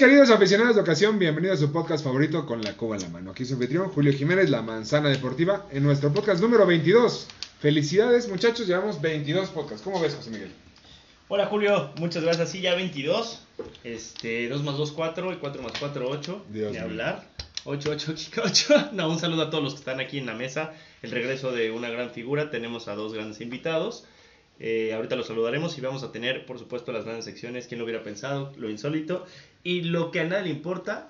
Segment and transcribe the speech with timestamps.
[0.00, 3.32] Queridos aficionados de ocasión, bienvenidos a su podcast favorito con la Cuba en la mano.
[3.32, 7.26] Aquí su anfitrión Julio Jiménez, La Manzana Deportiva, en nuestro podcast número 22.
[7.60, 9.82] Felicidades muchachos, llevamos 22 podcasts.
[9.82, 10.52] ¿Cómo ves, José Miguel?
[11.28, 12.48] Hola Julio, muchas gracias.
[12.48, 13.42] Sí, ya 22.
[13.84, 16.46] Este, 2 más 2, 4 y 4 más 4, 8.
[16.48, 16.82] Dios Ni mío.
[16.86, 17.28] hablar.
[17.64, 18.88] 8, 8, 8.
[18.92, 20.72] No, un saludo a todos los que están aquí en la mesa.
[21.02, 22.50] El regreso de una gran figura.
[22.50, 24.06] Tenemos a dos grandes invitados.
[24.60, 27.66] Eh, ahorita los saludaremos y vamos a tener, por supuesto, las grandes secciones.
[27.66, 28.52] ¿Quién lo hubiera pensado?
[28.58, 29.26] Lo insólito.
[29.64, 31.08] Y lo que a nadie le importa,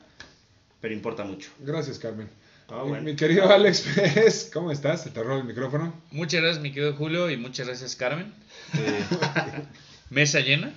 [0.80, 1.50] pero importa mucho.
[1.58, 2.28] Gracias, Carmen.
[2.68, 3.04] Ah, Mi- bueno.
[3.04, 5.04] Mi querido Alex Pérez, ¿cómo estás?
[5.12, 5.92] Te robo el micrófono.
[6.12, 8.32] Muchas gracias, mi querido Julio, y muchas gracias, Carmen.
[8.78, 9.04] Eh,
[10.10, 10.72] mesa llena,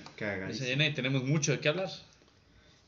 [0.48, 1.90] mesa llena y tenemos mucho de qué hablar.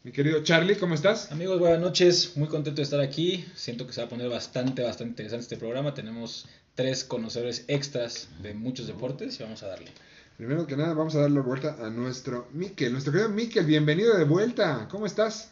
[0.02, 1.30] Mi querido Charlie, ¿cómo estás?
[1.32, 2.36] Amigos, buenas noches.
[2.36, 3.44] Muy contento de estar aquí.
[3.54, 5.94] Siento que se va a poner bastante, bastante interesante este programa.
[5.94, 9.90] Tenemos tres conocedores extras de muchos deportes y vamos a darle.
[10.36, 12.92] Primero que nada, vamos a darle vuelta a nuestro Miquel.
[12.92, 14.86] Nuestro querido Miquel, bienvenido de vuelta.
[14.90, 15.50] ¿Cómo estás?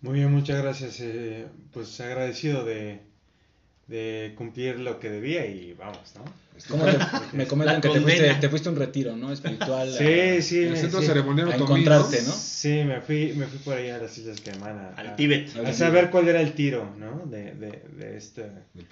[0.00, 0.98] Muy bien, muchas gracias.
[1.00, 3.00] eh, pues agradecido de,
[3.88, 6.24] de cumplir lo que debía y vamos, ¿no?
[6.68, 6.98] ¿Cómo te-
[7.36, 9.32] me comentan que te fuiste, te fuiste un retiro, ¿no?
[9.32, 9.90] Espiritual.
[9.92, 11.06] Sí, sí, El me- centro sí.
[11.08, 12.28] ceremonial a encontrarte, ¿no?
[12.28, 12.32] ¿no?
[12.34, 15.56] Sí, me fui, me fui por ahí a las Islas Caimán a, Al a- Tíbet.
[15.56, 17.13] a saber cuál era el tiro, ¿no?
[17.24, 18.42] De, de, de, este,
[18.74, 18.86] Del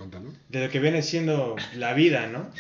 [0.48, 2.50] de lo que viene siendo la vida, ¿no?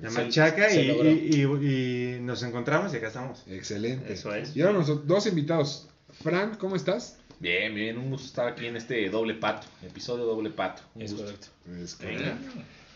[0.00, 1.08] La Se- machaca se y, logró.
[1.10, 3.42] y- y- y nos encontramos y acá estamos.
[3.48, 4.12] Excelente.
[4.12, 4.56] Eso es.
[4.56, 5.88] Y ahora nuestros dos invitados.
[6.22, 7.16] Fran, ¿cómo estás?
[7.40, 10.82] Bien, bien, un gusto estar aquí en este doble pato, episodio doble pato.
[10.94, 11.24] Un Es gusto.
[11.26, 11.46] correcto.
[11.82, 12.36] Es Venga.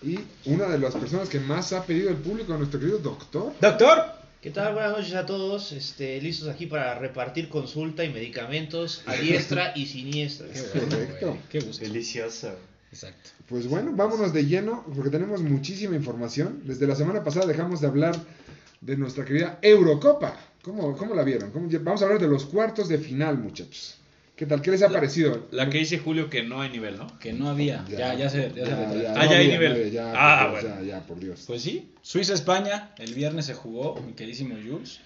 [0.02, 3.52] Y una de las personas que más ha pedido el público, nuestro querido doctor.
[3.60, 4.15] ¡Doctor!
[4.40, 4.74] ¿Qué tal?
[4.74, 5.72] Buenas noches a todos.
[5.72, 10.46] Este, listos aquí para repartir consulta y medicamentos a diestra y siniestra.
[10.52, 11.26] Qué bueno, Correcto.
[11.28, 11.40] güey.
[11.50, 11.84] Qué gusto.
[11.84, 12.50] Delicioso.
[12.92, 13.30] Exacto.
[13.48, 16.62] Pues bueno, vámonos de lleno porque tenemos muchísima información.
[16.64, 18.16] Desde la semana pasada dejamos de hablar
[18.80, 20.36] de nuestra querida Eurocopa.
[20.62, 21.50] ¿Cómo, cómo la vieron?
[21.50, 23.98] ¿Cómo- Vamos a hablar de los cuartos de final, muchachos.
[24.36, 24.60] ¿Qué tal?
[24.60, 25.48] ¿Qué les ha parecido?
[25.50, 27.18] La que dice Julio que no hay nivel, ¿no?
[27.18, 27.84] Que no había.
[27.88, 28.72] Ya, ya, se, ya se.
[28.72, 29.72] Ah, ya hay no, nivel.
[29.86, 30.80] no, ya, Ah, Dios, bueno.
[30.82, 31.44] ya, ya, por Dios.
[31.46, 35.00] Pues sí, Suiza-España, el viernes se jugó, mi queridísimo Jules.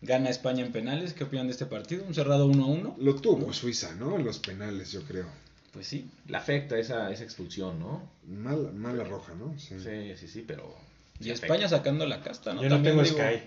[0.00, 1.14] Gana España en penales.
[1.14, 2.04] ¿Qué opinan de este partido?
[2.04, 2.96] Un cerrado 1-1.
[2.98, 4.16] Lo tuvo Suiza, ¿no?
[4.16, 5.26] En los penales, yo creo.
[5.72, 6.10] Pues sí.
[6.26, 8.02] Le afecta esa, esa expulsión, ¿no?
[8.26, 9.56] Mala, mala roja, ¿no?
[9.60, 9.76] Sí.
[9.78, 10.74] Sí, sí, sí, pero.
[11.20, 11.76] Y España afecta.
[11.76, 12.62] sacando la casta, ¿no?
[12.64, 13.42] Yo no También tengo digo, Sky.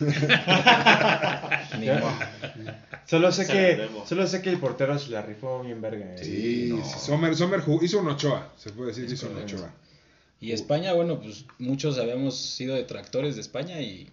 [1.78, 1.98] ni Ya.
[2.00, 2.12] modo.
[3.06, 6.14] Solo sé que solo sé que el portero se la rifó bien verga.
[6.14, 6.18] eh.
[6.24, 6.84] Sí, no.
[6.84, 9.36] sí, Sommer, Sommer jugó- hizo un Ochoa, se puede decir, Es hizo un.
[9.38, 9.70] Ochoa.
[10.40, 14.08] Y España, bueno, pues muchos habíamos sido detractores de España y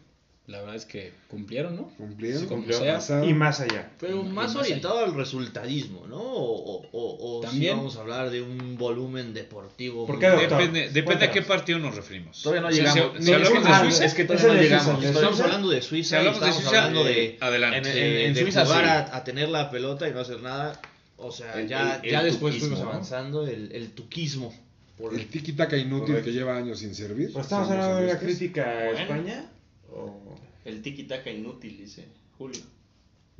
[0.47, 1.89] la verdad es que cumplieron, ¿no?
[1.97, 2.77] Cumplieron, Sí, cumplió.
[2.99, 3.25] sea.
[3.25, 3.91] Y más allá.
[3.99, 6.15] Pero más más orientado al resultadismo, ¿no?
[6.21, 7.75] O, o, o, o si También.
[7.77, 10.05] vamos a hablar de un volumen deportivo.
[10.07, 10.47] ¿Por muy qué, doctor?
[10.49, 10.65] fuerte.
[10.71, 12.41] Depende, depende a qué partido nos referimos.
[12.41, 13.11] Todavía no Si- llegamos.
[13.17, 14.85] Si, si No, hablamos ah, de Suiza, es que todavía no es de llegamos.
[14.95, 15.43] Suiza, Estamos Suiza.
[15.43, 17.89] hablando de Suiza Si hablamos de estamos Suiza, hablando de, eh, adelante.
[17.93, 18.89] de- En- en de Suiza, jugar sí.
[18.89, 20.81] a, a tener la pelota y no hacer nada.
[21.17, 22.91] O sea, El- ya, el- el ya después tuquismo, fuimos ¿no?
[22.93, 24.53] avanzando el, el tuquismo.
[24.97, 27.31] Por El tiki-taka inútil que lleva años sin servir.
[27.33, 28.23] Pues estamos hablando de una honestos.
[28.37, 28.89] crítica a.
[29.01, 29.45] España.
[29.91, 30.35] O...
[30.65, 32.05] El tiki-taka inútil, dice
[32.37, 32.61] Julio.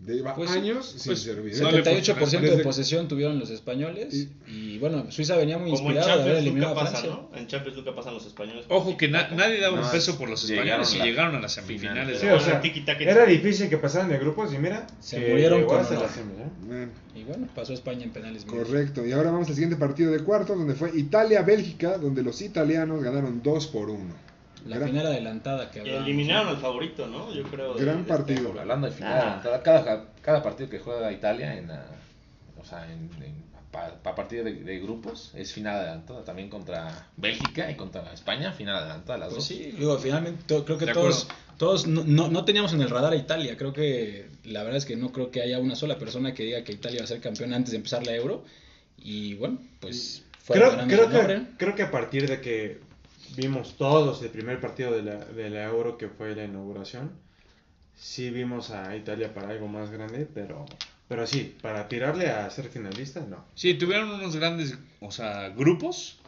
[0.06, 1.56] Lleva Pues años sin pues, servir.
[1.56, 1.60] ¿eh?
[1.60, 4.30] no le 78% Desde- de posesión tuvieron los españoles Y-
[4.76, 7.20] y bueno, Suiza venía muy Como en inspirada de haber nunca pasa.
[7.36, 8.66] En Champions nunca pasan los españoles.
[8.70, 11.40] Ojo que na- nadie daba un No, peso por los llegaron españoles y llegaron a
[11.40, 12.20] las semifinales.
[12.20, 12.62] Sí, o sea,
[13.00, 16.34] era es- difícil que pasaran de grupos y mira, Se murieron con la semi,
[16.74, 16.88] ¿eh?
[17.16, 18.46] Y bueno, pasó España en penales.
[18.46, 19.04] correcto.
[19.04, 23.42] Y ahora vamos al siguiente partido de cuartos, donde fue Italia-Bélgica, donde los italianos ganaron
[23.42, 24.14] 2 por 1.
[24.66, 26.08] La Gran, final adelantada que Y hablábamos.
[26.08, 27.34] eliminaron al favorito, ¿no?
[27.34, 27.74] Yo creo.
[27.76, 28.54] de- gran de- partido.
[28.60, 29.40] Hablando de final, Ah.
[29.44, 31.86] cada, cada, cada partido que juega Italia en, ah,
[32.60, 33.10] o sea, en,
[33.72, 38.76] para partido de, de grupos es final adelantada también contra Bélgica y contra España, final
[38.78, 39.46] adelantada las Pues dos.
[39.48, 41.42] sí, digo, finalmente to- creo que De todos, acuerdo.
[41.58, 43.56] todos no, no, no teníamos en el radar a Italia.
[43.58, 46.64] Creo que la verdad es que no creo que haya una sola persona que diga
[46.64, 48.44] que Italia va a ser campeón antes de empezar la Euro.
[48.98, 52.80] Y bueno, pues fue Creo, creo, que, creo que a partir de que
[53.36, 57.12] vimos todos el primer partido de la, de la Euro que fue la inauguración,
[57.96, 60.66] sí vimos a Italia para algo más grande, pero,
[61.08, 63.44] pero sí, para tirarle a ser finalista, no.
[63.56, 66.20] Sí, tuvieron unos grandes, o sea, grupos,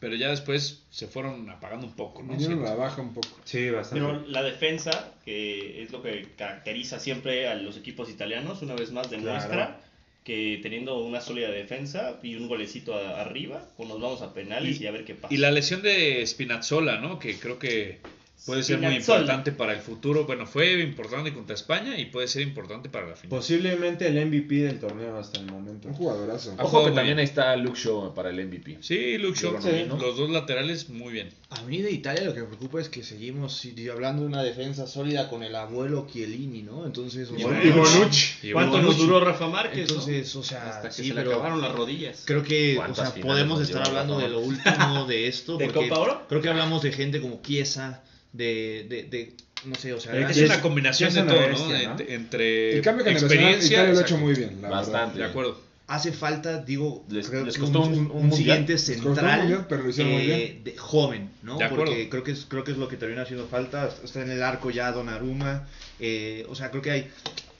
[0.00, 2.38] pero ya después se fueron apagando un poco, ¿no?
[2.38, 2.62] Siento.
[2.62, 3.28] la baja un poco.
[3.44, 4.04] Sí, bastante.
[4.04, 8.92] Pero la defensa, que es lo que caracteriza siempre a los equipos italianos, una vez
[8.92, 9.76] más demuestra Claro.
[10.24, 14.80] Que teniendo una sólida defensa y un golecito a- arriba, pues nos vamos a penales
[14.80, 15.32] y, a ver qué pasa.
[15.32, 17.18] Y la lesión de Spinazzola, ¿no?
[17.18, 17.98] Que creo que
[18.44, 20.24] puede ser muy importante para el futuro.
[20.24, 23.38] Bueno, fue importante contra España y puede ser importante para la final.
[23.38, 25.88] Posiblemente el MVP del torneo hasta el momento.
[25.88, 26.54] Un jugadorazo.
[26.58, 28.78] Ojo que también ahí está Luke Shaw para el MVP.
[28.80, 29.54] Sí, Luke Shaw,
[29.98, 31.30] los dos laterales muy bien.
[31.50, 33.62] A mí de Italia lo que me preocupa es que seguimos
[33.92, 36.84] hablando de una defensa sólida con el abuelo Chiellini, ¿no?
[36.86, 38.48] Entonces, o Y Bonucci.
[38.48, 39.88] Y ¿Cuánto nos duró Rafa Márquez?
[39.88, 39.96] no?
[39.96, 42.22] entonces, o sea, Hasta que sí, se le acabaron las rodillas.
[42.26, 45.56] creo que, o ¿Cuántas sea, podemos estar hablando de lo último de esto.
[45.56, 46.26] ¿De porque Copa Oro?
[46.28, 48.02] Creo que hablamos de gente como Chiesa,
[48.34, 49.32] de, de, de
[49.64, 51.94] no sé, o sea, Es una combinación es de una todo, bestia, ¿no?
[51.94, 51.96] ¿no?
[51.98, 53.76] Ent- Entre El cambio experiencia.
[53.78, 55.18] Italia lo ha hecho muy bien, la Bastante.
[55.20, 55.58] De acuerdo.
[55.86, 60.12] hace falta, digo, Les- creo les costó un- un siguiente central mundial, pero lo hicieron
[60.12, 60.26] muy eh,
[60.62, 60.64] bien.
[60.64, 61.56] de joven, ¿no?
[61.58, 61.86] De acuerdo.
[61.86, 63.90] Porque creo que es creo que es lo que termina haciendo falta.
[64.04, 65.66] Está en el arco ya Donnarumma,
[66.00, 67.10] eh, o sea, creo que hay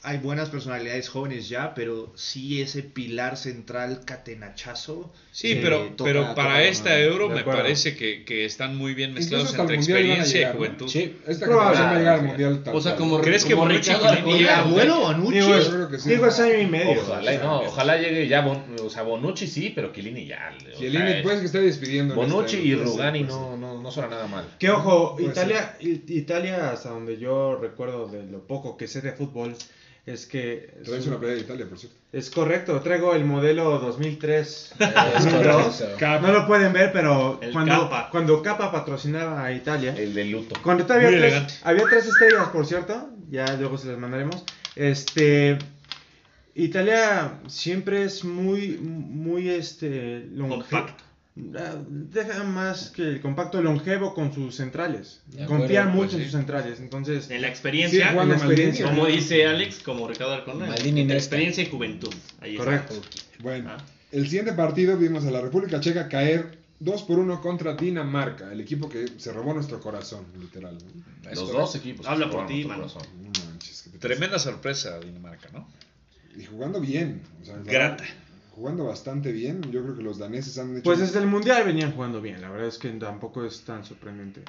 [0.05, 5.12] hay buenas personalidades jóvenes ya, pero sí ese pilar central catenachazo.
[5.33, 7.01] Sí, eh, pero, toca- pero toca para de esta.
[7.01, 10.59] Euro me parece que, que están muy bien mezclados entre experiencia y llegar, ¿no?
[10.59, 10.89] juventud.
[10.89, 13.67] Sí, esta generación va a llegar al mundial tal O sea, como, ¿Crees que como
[13.67, 14.51] Bonucci Arjona, ¿El ¿no?
[14.51, 15.35] abuelo Bonucci?
[15.41, 16.11] Digo, es, Yo creo que sí.
[16.11, 17.01] digo, es año y medio.
[17.03, 20.55] Ojalá, y no, ojalá llegue ya, Bon- o sea, Bonucci sí, pero Chiellini ya.
[20.56, 22.15] o sea, Chiellini es- puede que esté despidiendo.
[22.15, 24.45] en Bonucci este- y pues Rugani pues no, no, no suena nada mal.
[24.59, 29.56] Que ojo, Italia, Italia, hasta donde yo recuerdo de lo poco que sé de fútbol,
[30.06, 31.97] es que es, Traes una pelea de Italia, por cierto.
[32.12, 32.79] es correcto.
[32.81, 34.73] Traigo el modelo 2003.
[34.79, 35.77] Es 2002.
[35.99, 36.21] correcto.
[36.21, 38.09] No lo pueden ver, pero El cuando, Kappa.
[38.11, 40.61] cuando Capa patrocinaba a Italia, El de luto.
[40.62, 41.55] cuando todavía Muy tres- elegante.
[41.62, 44.45] había tres estrellas, por cierto, ya luego se las mandaremos.
[44.77, 45.56] Este
[46.55, 51.04] Italia siempre es muy muy este longe- Compacto.
[51.59, 55.21] Ah, Deja más que el compacto longevo con sus centrales.
[55.27, 56.25] De Confía acuerdo, mucho pues en sí.
[56.27, 56.79] sus centrales.
[56.81, 61.17] Entonces, En la Sí, experiencia, la como dice Alex, como Ricardo Maldini entre Nesta.
[61.17, 62.15] experiencia y juventud.
[62.41, 62.65] Ahí está.
[62.65, 62.95] correcto.
[63.41, 63.85] Bueno, Ah.
[64.13, 68.61] el siguiente partido vimos a la República Checa caer 2 por 1 contra Dinamarca, el
[68.61, 70.79] equipo que se robó nuestro corazón, literal.
[71.35, 72.07] Los dos equipos.
[72.07, 72.65] Habla por ti.
[73.99, 75.69] Tremenda sorpresa Dinamarca, ¿no?
[76.37, 77.23] Y jugando bien.
[77.43, 78.05] o sea, Grata.
[78.55, 79.61] Jugando bastante bien.
[79.73, 80.83] Yo creo que los daneses han hecho.
[80.85, 82.41] Pues desde el mundial venían jugando bien.
[82.41, 84.43] La verdad es que tampoco es tan sorprendente.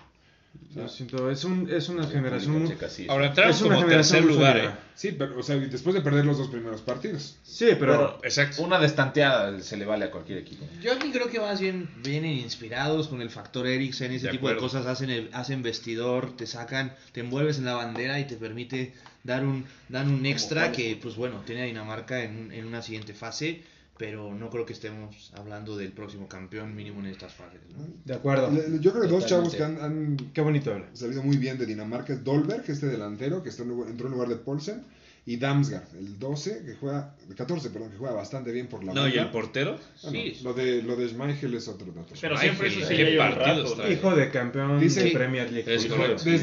[0.74, 2.78] Yo siento, es, un, es una generación muy.
[3.10, 4.57] Ahora como tercer lugar.
[4.57, 4.69] ¿eh?
[4.94, 7.36] Sí, pero, o sea, después de perder los dos primeros partidos.
[7.44, 7.80] Sí, pero.
[7.80, 8.62] Pero Exacto.
[8.62, 10.66] una destanteada se le vale a cualquier equipo.
[10.81, 14.48] Yo aquí creo que más bien vienen inspirados con el factor Eriksen, ese De tipo
[14.50, 18.36] de cosas hacen el- hacen vestidor, te sacan, te envuelves en la bandera y te
[18.36, 18.94] permite
[19.24, 22.81] dar un dan un extra que pues bueno, tiene a Dinamarca en, un- en una
[22.81, 23.62] siguiente fase,
[23.97, 27.86] pero no creo que estemos hablando del próximo campeón mínimo en estas fases, ¿no?
[28.03, 28.51] de acuerdo.
[28.51, 30.88] Le- Yo creo que dos chavos que han, han Qué bonito habla.
[30.94, 34.13] salido muy bien de Dinamarca es Dolberg, este delantero que está en lugar- entró en
[34.13, 34.83] lugar de Poulsen,
[35.27, 38.94] y Damsgaard, el 12, que juega, el 14, perdón, que juega bastante bien por la
[38.94, 39.80] No, y el portero.
[40.03, 40.39] Bueno, Sí.
[40.44, 42.13] lo de lo de Schmeichel es otro dato.
[42.21, 43.75] Pero siempre eso sí partidos.
[43.89, 45.65] Hijo de campeón Dice- de Premier League.
[45.68, 45.92] Desde Y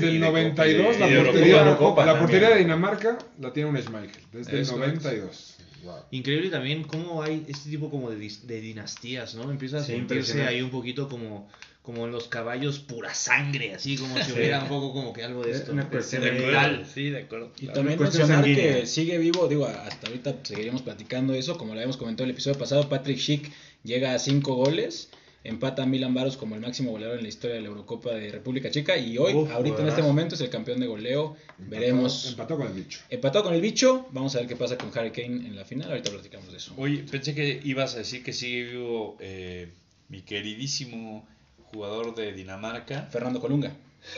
[0.08, 4.58] el de 92 la de portería, la de Dinamarca la tiene un Schmeichel, desde el
[4.62, 4.96] Es correcto.
[4.96, 5.51] 92.
[6.10, 9.50] Increíble también cómo hay este tipo como de, de dinastías, ¿no?
[9.50, 11.48] Empieza a Sí, sentirse ahí un poquito como
[11.82, 15.42] como en los caballos pura sangre, así como si hubiera un poco como que algo
[15.42, 15.72] de esto.
[15.72, 16.84] Una cuestión De.
[16.84, 17.50] Sí, de acuerdo.
[17.56, 17.72] Y Claro.
[17.80, 18.80] también mencionar sanguínea.
[18.80, 22.34] que sigue vivo, digo, hasta ahorita seguiríamos platicando eso, como lo habíamos comentado en el
[22.34, 23.50] episodio pasado, Patrick Schick
[23.82, 25.10] llega a cinco goles,
[25.44, 28.30] empata a Milan Baros como el máximo goleador en la historia de la Eurocopa de
[28.30, 32.26] República Checa y hoy, Uf, ahorita en este momento es el campeón de goleo, veremos.
[32.28, 33.00] Empató con el bicho.
[33.10, 35.90] Empatado con el bicho, vamos a ver qué pasa con Harry Kane en la final,
[35.90, 36.74] ahorita platicamos de eso.
[36.76, 39.68] Oye, pensé que ibas a decir que sigue vivo eh,
[40.08, 41.26] mi queridísimo
[41.64, 43.72] jugador de Dinamarca, Fernando Colunga.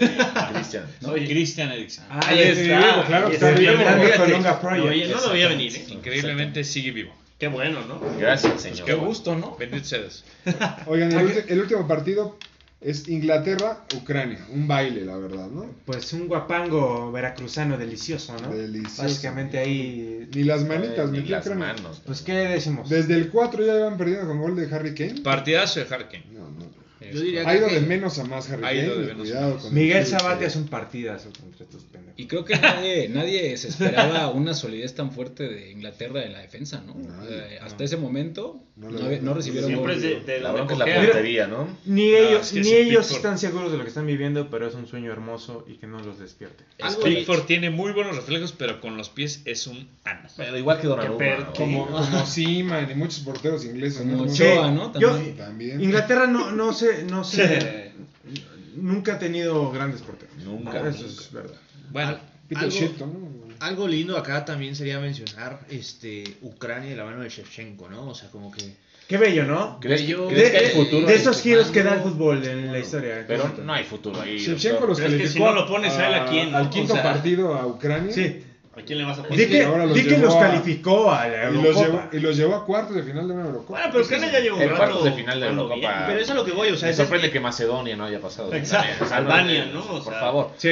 [0.53, 0.87] Cristian.
[1.03, 1.13] ¿no?
[1.13, 2.05] Christian Eriksen.
[2.09, 3.73] Ah, Ahí está, vivo, claro, está está, vivo.
[4.17, 4.85] Colunga Project.
[4.85, 5.85] No, oye, no lo veía venir, ¿eh?
[5.89, 7.15] Increíblemente sigue vivo.
[7.39, 8.01] Qué bueno, ¿no?
[8.19, 8.85] Gracias, señor.
[8.87, 9.57] Qué gusto, ¿no?
[9.57, 10.25] Bendito seas.
[10.87, 12.39] Oigan, el, ulti- el último partido
[12.81, 14.47] es Inglaterra-Ucrania.
[14.51, 15.67] Un baile, la verdad, ¿no?
[15.85, 18.55] Pues un guapango veracruzano delicioso, ¿no?
[18.55, 19.03] Delicioso.
[19.03, 20.29] Básicamente ahí.
[20.35, 21.75] Ni las manitas, Ni las Ucrania.
[21.75, 22.03] manos.
[22.07, 22.89] Pues, ¿qué decimos?
[22.89, 25.21] Desde el 4 ya iban perdiendo con gol de Harry Kane.
[25.23, 26.25] Partidazo de Harry Kane.
[26.33, 26.65] No, no.
[27.13, 29.07] Yo diría Ha ido que- de menos a más Harry Ha ido Kane.
[29.07, 29.63] de menos a Cuidado más.
[29.63, 30.19] con el Miguel Chelsea.
[30.21, 31.85] Sabate es un partidazo contra estos.
[32.17, 36.39] Y creo que nadie, nadie se esperaba una solidez tan fuerte de Inglaterra en la
[36.41, 36.95] defensa, ¿no?
[36.95, 40.53] Nadie, Eh, hasta ese momento No no, le- había- no recibieron Siempre de, de La
[40.53, 41.03] la cojea.
[41.07, 41.67] portería, ¿no?
[41.87, 44.49] Ni No, ellos, es que ni ellos Pickford- están seguros de lo que están viviendo,
[44.49, 46.63] pero es un sueño hermoso y que no los despierte.
[46.79, 50.29] Es Pickford tiene muy buenos reflejos, pero con los pies es un ano.
[50.37, 51.53] Pero igual que Donnarumma.
[51.57, 53.99] Como, como Seaman y muchos porteros ingleses.
[54.03, 54.33] Como ¿no?
[54.33, 54.93] Ochoa, ¿no?
[55.01, 55.37] Yo- También.
[55.37, 55.81] También.
[55.83, 57.91] Inglaterra no, no sé, no sé,
[58.77, 60.35] nunca ha tenido grandes porteros.
[60.45, 61.21] Nunca, Eso nunca.
[61.23, 61.61] es verdad.
[61.95, 63.55] Bueno, Peter Algo- Shilton, ¿no?
[63.61, 68.09] Algo lindo acá también sería mencionar este Ucrania y la mano de Shevchenko, ¿no?
[68.09, 68.77] O sea, como que
[69.09, 69.79] Qué bello, ¿no?
[69.81, 71.07] ¿Crees, Yo- crees que hay de, futuro?
[71.07, 73.25] de esos giros que da el fútbol en la historia.
[73.29, 74.39] Pero no hay futuro ahí.
[74.39, 76.59] Shevchenko los Pero es que calificó si no lo pones a él, ¿a quién, no?
[76.59, 78.13] al quinto O sea, partido a Ucrania.
[78.13, 78.43] Sí.
[78.77, 79.49] ¿A quién le vas a Es Di poner?
[79.49, 82.09] que los di que los a- calificó a la Y los, llevó, Eurocopa.
[82.17, 83.73] y los llevó a cuartos de final de una Eurocopa.
[83.79, 85.77] Bueno, pero Ucrania ya En rato cuartos de final de jugando Eurocopa.
[85.93, 86.05] bien.
[86.07, 88.21] Pero eso es a lo que voy, o sea, Me sorprende que Macedonia no haya
[88.21, 88.53] pasado.
[88.53, 89.81] Exacto, Albania, ¿no?
[89.81, 90.51] O por favor.
[90.57, 90.71] Sí.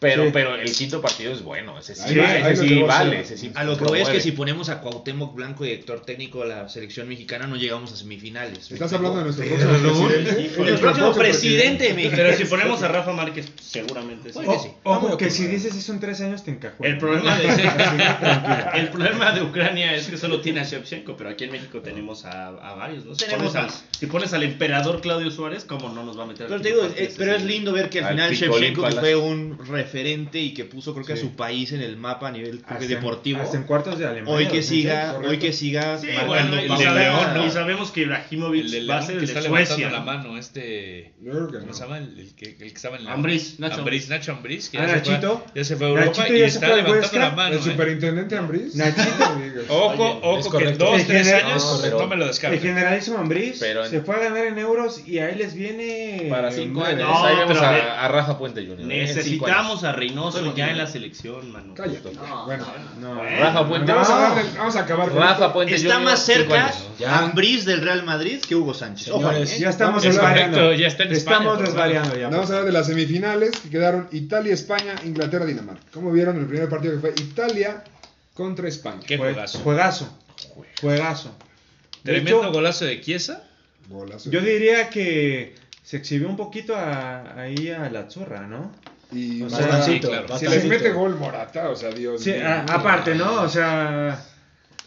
[0.00, 0.30] Pero, Sí.
[0.32, 1.76] pero el quinto partido es bueno.
[1.76, 3.20] Ese sí, Ahí- ese sí vale.
[3.20, 6.42] Ese sí A lo que voy es que si ponemos a Cuauhtémoc Blanco, director técnico
[6.42, 8.70] de la selección mexicana, no llegamos a semifinales.
[8.70, 10.70] Estás hablando de nuestro próximo presidente.
[10.70, 12.10] El próximo presidente.
[12.14, 14.38] Pero si ponemos a Rafa Márquez, seguramente sí.
[14.62, 14.68] Sí.
[14.84, 16.92] O- Ojo, que si dices eso en tres años te encajuela.
[16.94, 17.48] El problema, de,
[18.80, 22.24] el problema de Ucrania es que solo tiene a Shevchenko, pero aquí en México tenemos
[22.24, 23.14] a, a varios, ¿no?
[23.14, 26.26] Si Tenemos pones, al, si pones al emperador Claudio Suárez, ¿cómo no nos va a
[26.26, 26.46] meter?
[26.46, 29.58] Pero te digo, eh, pero es lindo ver que al Al final Shevchenko fue un
[29.88, 31.20] referente y que puso creo que Sí.
[31.20, 33.40] a su país en el mapa a nivel creo que Hasta en- deportivo.
[33.42, 34.34] Hasta en cuartos de Alemania.
[34.34, 35.30] Hoy que siga, correcto.
[35.30, 36.94] hoy que siga Sí, marcando bueno, y, el de pauta.
[36.94, 37.46] León, ¿no?
[37.46, 39.90] y sabemos que El Ibrahimovic de va a ser el está de Suecia.
[39.90, 40.04] la ¿no?
[40.04, 41.12] mano, este...
[41.24, 41.98] ¿Cómo se llama?
[41.98, 43.12] El, el que, el que estaba en la...
[43.14, 45.44] Ambriz, Nacho Ambriz, Nacho Ambriz, que Ah, ya, se fue, Nachito.
[45.54, 47.18] ya se fue a Europa Nachito y está levantando Huesca.
[47.18, 47.54] la mano.
[47.54, 47.62] El ¿eh?
[47.62, 48.74] superintendente Ambriz.
[48.76, 49.08] Nachito.
[49.70, 53.90] Ojo, ojo, que dos, El tres años no me lo El generalísimo Ambriz Pero en-
[53.90, 56.26] se fue a ganar en euros y ahí les viene.
[56.30, 57.08] Para cinco años.
[57.24, 58.80] Ahí vemos a Rafa Puente Jr.
[58.90, 59.06] ¿eh?
[59.84, 61.74] A Reynoso ya en la selección, mano.
[61.74, 62.10] Cállate.
[62.46, 62.66] Bueno,
[63.00, 63.22] No.
[63.22, 63.92] Rafa Puente.
[63.92, 64.34] vamos, a No.
[64.36, 65.52] darle- vamos a acabar con Rafa.
[65.52, 66.72] Puente Está más cerca.
[67.06, 69.06] Ambriz del Real Madrid que Hugo Sánchez.
[69.12, 69.58] Señores, ¿eh?
[69.60, 70.58] Ya estamos Es desvariando.
[70.58, 72.28] correcto, ya está en España, Estamos desvariando ya.
[72.28, 75.82] Vamos a hablar de las semifinales que quedaron Italia, España, Inglaterra, Dinamarca.
[75.92, 77.82] ¿Cómo vieron el primer partido que fue Italia
[78.34, 79.00] contra España?
[79.06, 79.58] Qué Jue- juegazo.
[79.60, 80.18] Juegazo.
[80.80, 81.34] Juegazo.
[82.02, 83.44] Tremendo hecho, golazo de Chiesa.
[83.88, 84.30] Golazo.
[84.30, 88.70] Yo diría que se exhibió un poquito a- ahí a la zurra, ¿no?
[89.12, 90.38] Y O sea, Morata, sí, claro.
[90.38, 92.46] si les mete gol Morata, o sea, Dios Sí, mío.
[92.46, 93.42] a- aparte, ¿no?
[93.42, 94.22] O sea,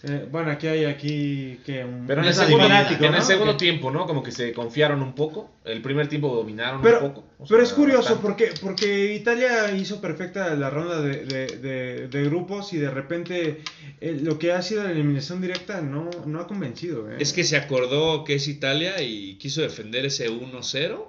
[0.04, 3.90] eh, bueno, aquí hay aquí que un Pero en el un segundo, fanático, en tiempo,
[3.92, 4.06] ¿no?
[4.06, 5.50] Como que se confiaron un poco.
[5.66, 7.28] El primer tiempo dominaron Pero, un poco.
[7.40, 8.22] o pero es curioso bastante.
[8.22, 13.62] porque, porque Italia hizo perfecta la ronda de, de- de- de grupos y de repente
[14.02, 17.12] eh, lo que ha sido la eliminación directa no, no ha convencido.
[17.12, 17.16] ¿eh?
[17.20, 21.08] Es que se acordó que es Italia y quiso defender ese 1-0.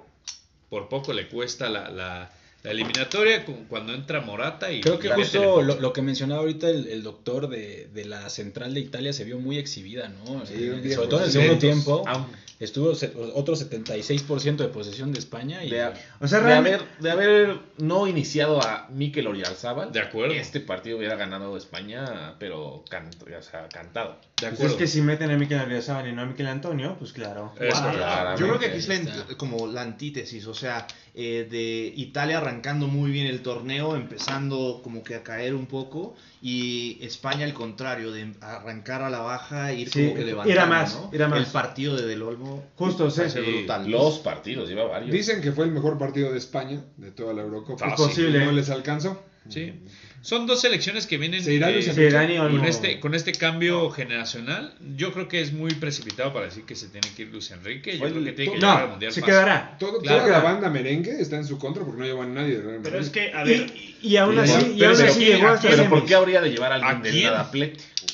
[0.69, 2.31] Por poco le cuesta la, la,
[2.63, 6.69] la eliminatoria cu- cuando entra Morata y Creo que justo lo, lo que mencionaba ahorita
[6.69, 10.45] el, el doctor de, de la central de Italia se vio muy exhibida, ¿no?
[10.45, 12.03] Sí, Eh, sobre todo en el segundo tiempo.
[12.07, 12.25] Aun-
[12.59, 16.97] Estuvo se- otro 76% de posesión de España y de, O sea, de realmente- haber,
[16.99, 20.33] de haber no iniciado a Mikel Oriarzábal, De acuerdo.
[20.33, 24.11] este partido hubiera ganado España, pero can- o sea, cantado.
[24.41, 24.73] De Pues acuerdo.
[24.73, 27.53] es que si meten a Mikel Arriazábal y no a Mikel Antonio, pues claro.
[27.59, 28.37] Wow.
[28.37, 32.87] Yo creo que aquí es la como la antítesis, o sea, eh, de Italia arrancando
[32.87, 38.11] muy bien el torneo, empezando como que a caer un poco, y España al contrario,
[38.11, 41.09] de arrancar a la baja e ir Sí, como que levantando, más, ¿no?
[41.13, 41.39] ir a más.
[41.39, 43.21] El partido de Del Olmo Justo, sí.
[43.39, 43.89] brutal.
[43.89, 45.11] Los partidos, lleva varios.
[45.11, 47.87] Dicen que fue el mejor partido de España de toda la Eurocopa.
[47.87, 48.45] Es posible.
[48.45, 49.21] No les alcanzó.
[49.49, 49.73] Sí.
[50.21, 52.59] Son dos selecciones que vienen Se eh, Olmo.
[52.59, 54.73] con este con este cambio generacional.
[54.95, 57.91] Yo creo que es muy precipitado para decir que se tiene que ir Luis Enrique.
[57.91, 59.33] Yo Fue creo que tiene que llegar al No, mundial se fácil.
[59.33, 59.75] quedará.
[59.77, 60.19] Todo, Claro.
[60.19, 63.09] toda la banda merengue está en su contra porque no llevan nadie de Pero es
[63.09, 63.65] que, a ver,
[64.01, 65.89] Y, y aún así, y aún así ¿quién- llegó a hasta Pero.
[65.89, 67.13] ¿por qué habría de llevar a ¿A alguien del?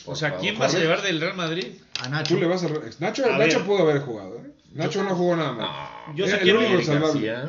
[0.05, 0.67] O sea, ¿quién favor.
[0.67, 1.65] vas a llevar del Real Madrid?
[2.01, 2.33] A Nacho.
[2.33, 2.69] Tú le vas a...
[2.99, 4.48] Nacho, A Nacho pudo haber jugado, ¿eh?
[4.73, 5.89] Nacho no jugó nada más.
[6.09, 6.61] No, Yo sí quiero-.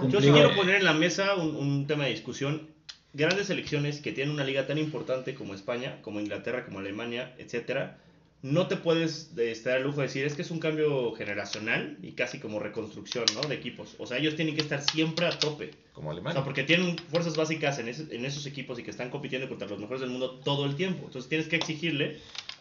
[0.09, 2.69] Yo sí poner en la mesa un, un tema de discusión.
[3.13, 7.99] Grandes selecciones que tienen una liga tan importante como España, como Inglaterra, como Alemania, etcétera,
[8.43, 11.99] no te puedes de estar al lujo de decir es que es un cambio generacional
[12.03, 13.41] y casi como reconstrucción ¿no?
[13.49, 13.97] de equipos.
[13.99, 15.73] O sea, ellos tienen que estar siempre a tope.
[15.93, 16.35] Como O Alemania.
[16.37, 19.67] sea, porque tienen fuerzas básicas en, ese- en esos equipos y que están compitiendo contra
[19.69, 21.05] los mejores del mundo todo el tiempo.
[21.07, 22.21] Entonces tienes que exigirle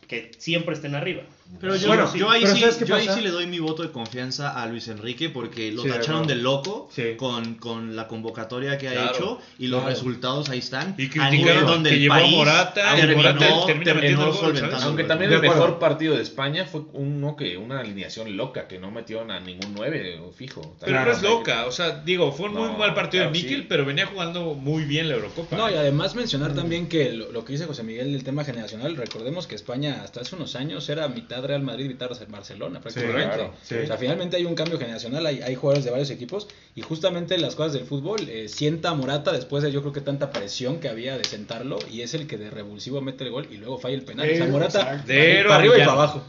[0.10, 1.22] que siempre estén arriba.
[1.60, 3.58] Pero yo, Bueno, yo ahí, pero sí, ¿sabes qué yo ahí sí le doy mi
[3.58, 7.16] voto de confianza a Luis Enrique porque lo Sí, tacharon de, loco Sí.
[7.18, 9.96] con, con la convocatoria que ha Claro, hecho y los claro.
[9.96, 10.94] resultados ahí están.
[10.96, 14.78] Y criticaron donde que el llevó país Morata, terminó, Morata termina metiendo terminó.
[14.84, 18.92] Aunque también el mejor partido de España fue uno que una alineación loca, que no
[18.92, 20.75] metieron a ningún 9 fijo.
[20.80, 21.12] Pero Claro.
[21.12, 23.62] no es loca, o sea, digo, fue un muy No, mal partido claro, de Mikel,
[23.62, 23.66] sí.
[23.68, 25.58] pero venía jugando muy bien la Eurocopa.
[25.58, 28.96] No, y además mencionar también que lo, lo que dice José Miguel del tema generacional,
[28.96, 33.36] recordemos que España hasta hace unos años era mitad Real Madrid, mitad Barcelona prácticamente.
[33.36, 33.75] claro, sí.
[33.75, 37.38] O sea, finalmente hay un cambio generacional, hay, hay jugadores de varios equipos y justamente
[37.38, 40.79] las cosas del fútbol eh, sienta a Morata después de yo creo que tanta presión
[40.79, 43.77] que había de sentarlo y es el que de revulsivo mete el gol y luego
[43.77, 44.29] falla el penal.
[44.29, 45.03] o sea, Morata.
[45.06, 46.24] De para arriba y para abajo.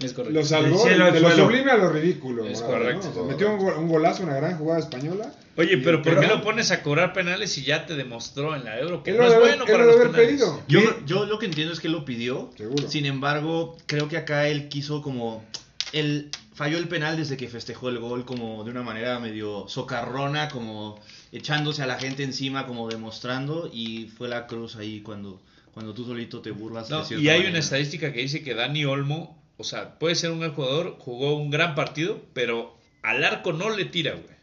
[0.00, 0.38] Es correcto.
[0.38, 2.44] Lo salvó de, lo sublime a lo ridículo.
[2.46, 3.02] Es correcto.
[3.04, 3.10] ¿no?
[3.10, 5.32] O sea, metió un, go- un golazo, una gran jugada española.
[5.56, 8.78] Oye, pero ¿por qué lo pones a cobrar penales si ya te demostró en la
[8.78, 10.26] Euro que Él no lo es debe- bueno él para lo los penales?
[10.28, 10.62] pedido.
[10.68, 12.50] Yo, yo lo que entiendo es que lo pidió.
[12.56, 12.88] Seguro.
[12.88, 15.44] Sin embargo, creo que acá él quiso como.
[15.92, 20.48] Él falló el penal desde que festejó el gol, como de una manera medio socarrona,
[20.48, 21.00] como
[21.32, 23.68] echándose a la gente encima, como demostrando.
[23.72, 25.40] Y fue la cruz ahí cuando,
[25.72, 26.88] cuando tú solito te burlas.
[26.88, 27.50] No, de cierta y hay manera.
[27.50, 31.36] una estadística que dice que Dani Olmo, o sea, puede ser un gran jugador, jugó
[31.36, 34.38] un gran partido, pero al arco no le tira, güey.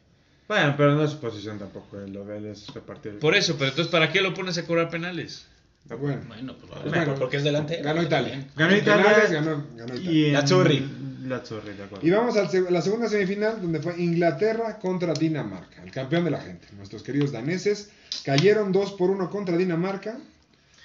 [0.47, 1.99] Bueno, pero no es su posición tampoco.
[1.99, 3.17] Él, lo- él es repartir.
[3.19, 5.47] Por eso, pero entonces, ¿para qué lo pones a cobrar penales?
[5.85, 7.81] Bueno, Bueno, pues, bueno, porque es delante.
[7.81, 8.47] ganó Italia.
[8.55, 9.27] Ganó Italia.
[9.29, 10.11] ganó, ganó Italia.
[10.11, 10.91] Y en- Lazzurri.
[11.27, 12.05] Lazzurri, de acuerdo.
[12.07, 16.41] Y vamos a la segunda semifinal, donde fue Inglaterra contra Dinamarca, el campeón de la
[16.41, 16.67] gente.
[16.77, 17.91] Nuestros queridos daneses
[18.23, 20.17] cayeron 2 por 1 contra Dinamarca.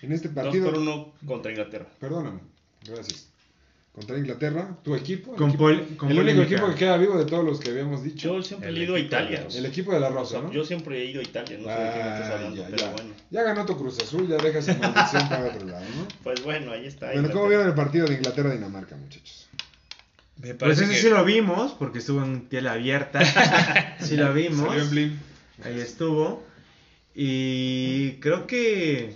[0.02, 0.70] En este Dos partido.
[0.70, 1.86] por uno contra Inglaterra.
[1.98, 2.40] Perdóname,
[2.86, 3.29] gracias.
[4.00, 5.32] Contra Inglaterra, tu equipo.
[5.32, 7.68] El, Con equipo- pol- con el único equipo que queda vivo de todos los que
[7.68, 8.34] habíamos dicho.
[8.34, 9.42] Yo siempre El he ido a Italia.
[9.44, 10.50] los- El equipo de la O Rosa, sea, ¿no?
[10.50, 12.66] Yo siempre he ido a Italia, no sé de qué me estás Ah, hablando, ya,
[12.70, 12.90] pero ya.
[12.92, 13.10] bueno.
[13.30, 16.08] Ya ganó tu Cruz Azul, ya deja esa maldición para otro lado, ¿no?
[16.24, 17.12] Pues bueno, ahí está.
[17.12, 19.48] Bueno, ¿cómo vieron el partido de Inglaterra-Dinamarca, muchachos?
[20.40, 23.20] Me Pues ese que- sí lo vimos, porque estuvo en piel abierta.
[24.00, 24.66] sí lo vimos.
[24.66, 25.18] Salió en Blim.
[25.62, 26.42] Ahí estuvo.
[27.14, 29.14] Y creo que.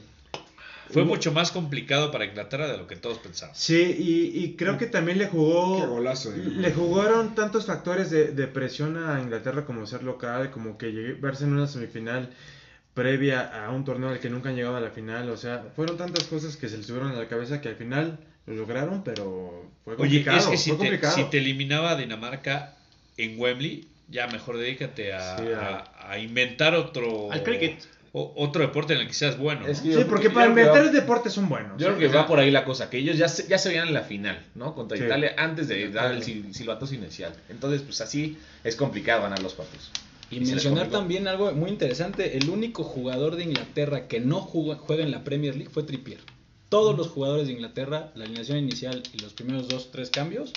[0.91, 3.59] Fue mucho más complicado para Inglaterra de lo que todos pensábamos.
[3.59, 5.81] Sí, y, y creo que también le jugó.
[5.81, 6.31] Qué golazo.
[6.31, 10.91] de Le jugaron tantos factores de, de presión a Inglaterra como ser local, como que
[11.21, 12.31] verse en una semifinal
[12.95, 15.29] previa a un torneo al que nunca han llegado a la final.
[15.31, 18.19] O sea, fueron tantas cosas que se les subieron a la cabeza que al final
[18.47, 20.39] lo lograron, pero fue Oye, complicado.
[20.39, 22.77] es que si fue te, si te eliminaba Dinamarca
[23.17, 27.83] en Wembley, ya mejor dedícate a, Sí, a- a- a inventar otro Al cricket.
[28.17, 29.67] O- otro deporte en el que seas bueno.
[29.67, 31.73] Es que Sí, yo- porque para creo que inventar va- el deporte son buenos.
[31.73, 33.59] Yo creo O que sea, va por ahí la cosa, que ellos ya se, ya
[33.59, 34.75] se veían en la final, ¿no?
[34.75, 35.03] Contra Sí.
[35.05, 37.35] Italia antes de dar el silbatazo inicial.
[37.51, 39.91] Entonces, pues así es complicado ganar los partidos.
[40.31, 45.03] Y mencionar también algo muy interesante, el único jugador de Inglaterra que no juega, juega
[45.03, 46.19] en la Premier League fue Trippier.
[46.69, 50.53] Todos los jugadores de Inglaterra, la alineación inicial y los primeros dos, tres cambios,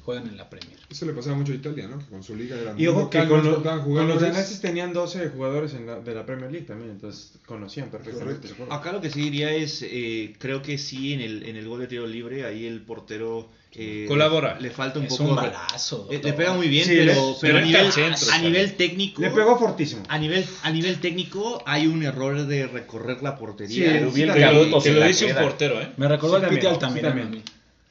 [0.00, 0.78] juegan en la Premier.
[0.90, 1.98] Eso le pasaba mucho a Italia, ¿no?
[1.98, 4.60] Que con su liga eran Y ojo que con, no lo- exportaban con los daneses
[4.60, 8.48] tenían 12 jugadores en la- de la Premier League también, entonces conocían perfectamente.
[8.48, 8.74] Correcto.
[8.74, 11.80] Acá lo que sí diría es, eh, creo que sí, en el, en el gol
[11.80, 13.48] de tiro libre, ahí el portero...
[13.72, 14.58] eh, Colabora.
[14.58, 15.30] Le falta un Es poco...
[15.30, 16.08] un balazo.
[16.10, 16.96] Eh, le pega muy bien, Sí,
[17.40, 19.22] pero, a, nivel, centro, a técnico...
[19.22, 20.02] Le pegó fortísimo.
[20.08, 23.92] A nivel, a nivel técnico hay un error de recorrer la Sí, portería.
[23.92, 25.92] Pero bien Te lo, dice un portero, ¿eh?
[25.96, 27.42] Me recordó Sí, al Piti también, Altamirano sí, a mí.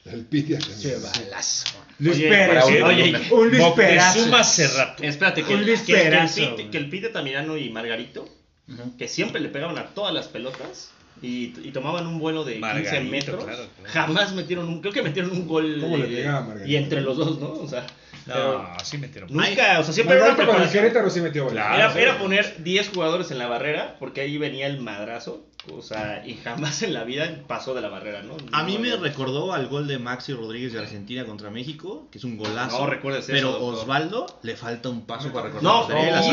[0.06, 0.58] El Pitia.
[0.58, 1.66] Che, balazo.
[2.00, 2.48] Luis Oye, Pérez.
[2.48, 2.76] para sí.
[2.76, 3.20] una Oye, luna.
[3.30, 3.60] un Luis.
[3.62, 5.02] Moctezuma Cerrato.
[5.02, 6.70] Espérate, que, Un que, Luis que el Perazo, Pite, güey.
[6.70, 8.28] que el Pite Tamirano y Margarito,
[8.68, 8.96] Ujú.
[8.96, 10.90] que siempre le pegaban a todas las pelotas
[11.22, 13.92] y, y tomaban un vuelo de 15 Margarito, metros, claro, claro.
[13.92, 16.70] jamás metieron un, creo que metieron un gol ¿Cómo le pegaba a Margarito?
[16.70, 17.52] y entre los dos, ¿no?
[17.52, 17.84] O sea,
[18.26, 19.28] No, sí metieron.
[19.32, 21.10] nunca, o sea, siempre era una con el preparación.
[21.10, 21.48] Sí metió.
[21.48, 21.74] Claro.
[21.74, 26.22] Era, era poner 10 jugadores en la barrera, porque ahí venía el madrazo, o sea,
[26.26, 28.36] y jamás en la vida pasó de la barrera, ¿no?
[28.52, 28.96] A mí No, me no.
[28.96, 32.78] recordó al gol de Maxi Rodríguez de Argentina contra México, que es un golazo.
[32.80, 33.74] No recuerdes eso, Pero doctor.
[33.74, 36.30] Osvaldo le falta un paso para recorrer No, no, no Sí,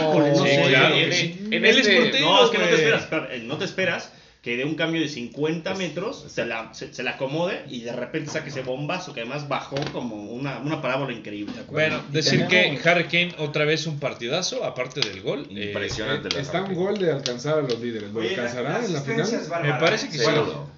[0.69, 2.81] claro, en Él este- es portero, No, es que no te güey.
[2.83, 4.13] esperas, espera, eh, no te esperas
[4.47, 7.91] que de un cambio de 50 metros se la, se, se la acomode y de
[7.91, 11.53] repente saque ese bombazo que además bajó como una, una parábola increíble.
[11.69, 15.45] Bueno, decir que Harry Kane otra vez un partidazo, aparte del gol.
[15.51, 16.29] eh, Impresionante.
[16.33, 16.81] la Está un verdad.
[16.81, 18.09] gol de alcanzar a los líderes.
[18.13, 19.27] ¿Lo alcanzará en la final?
[19.63, 20.23] me parece que sí.
[20.23, 20.69] Seguro.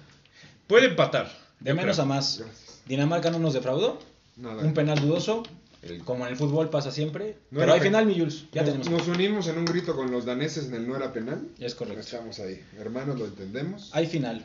[0.66, 1.30] Puede empatar.
[1.60, 2.04] De yo menos creo.
[2.06, 2.38] a más.
[2.40, 2.82] Gracias.
[2.86, 4.00] Dinamarca no nos defraudó.
[4.36, 4.62] Nada.
[4.64, 5.44] Un penal dudoso,
[5.82, 7.38] El- como en el fútbol pasa siempre.
[7.50, 8.44] No pero hay final, mi Jules.
[8.52, 8.90] Ya nos, tenemos.
[9.06, 11.48] nos unimos en un grito con los daneses en el no era penal.
[11.58, 12.00] Es correcto.
[12.00, 12.62] Estamos ahí.
[12.78, 13.90] Hermanos, lo entendemos.
[13.92, 14.44] Hay final.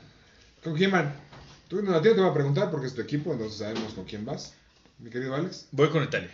[0.63, 1.13] ¿Con quién van?
[1.67, 3.93] Tú no, a ti no te voy a preguntar porque es tu equipo, entonces sabemos
[3.93, 4.53] con quién vas.
[4.99, 5.67] Mi querido Alex.
[5.71, 6.31] Voy con Italia.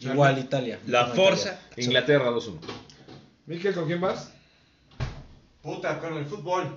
[0.00, 0.78] Igual Italia.
[0.86, 1.58] La Forza.
[1.76, 2.58] Inglaterra 2-1.
[3.46, 4.30] Miquel, ¿con quién vas?
[5.62, 6.76] Puta, con el fútbol.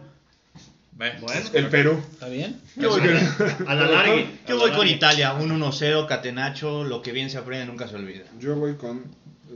[0.99, 2.03] Bueno, El Perú.
[2.11, 2.59] ¿Está bien?
[2.75, 3.01] Yo voy,
[3.67, 4.15] A la larga.
[4.47, 8.25] yo voy con Italia, un 1-0, Catenacho, lo que bien se aprende nunca se olvida.
[8.37, 9.05] Yo voy con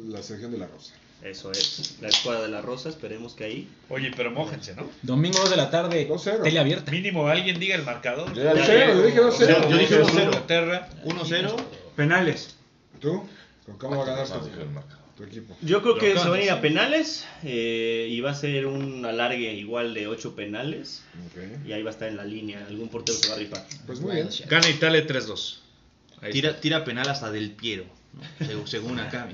[0.08, 0.94] la selección de la Rosa.
[1.22, 3.70] Eso es, la escuadra de la Rosa, esperemos que ahí.
[3.90, 4.90] Oye, pero mójense, ¿no?
[5.02, 6.08] Domingo 2 de la tarde.
[6.10, 6.44] 2-0.
[6.44, 6.92] Tele abierta.
[6.92, 8.34] Mínimo alguien diga el marcador.
[8.34, 9.48] Yo dije, yo dije 2-0.
[9.48, 10.24] Yo- yo dije 2-0.
[10.24, 10.90] Inglaterra.
[11.04, 11.56] 1-0.
[11.98, 12.56] Penales.
[13.00, 13.28] ¿Tú?
[13.66, 14.36] ¿Con cómo va a ganar No,
[15.18, 15.56] tu, equipo?
[15.62, 19.06] Yo creo que se van a ir a penales eh, y va a ser un
[19.06, 21.04] alargue igual de 8 penales
[21.66, 23.66] y ahí va a estar en la línea, algún portero se va a rifar.
[23.86, 24.30] Pues muy bien.
[24.50, 25.58] Gana Italia 3-2.
[26.22, 28.46] Ahí Tira, tira penal hasta del Piero, ¿no?
[28.48, 29.28] Seg- según acá.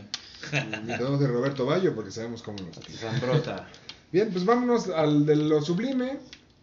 [0.52, 3.68] tenemos de Roberto Bayo porque sabemos cómo nos Zambrota.
[4.12, 6.18] Bien, pues vámonos al de lo sublime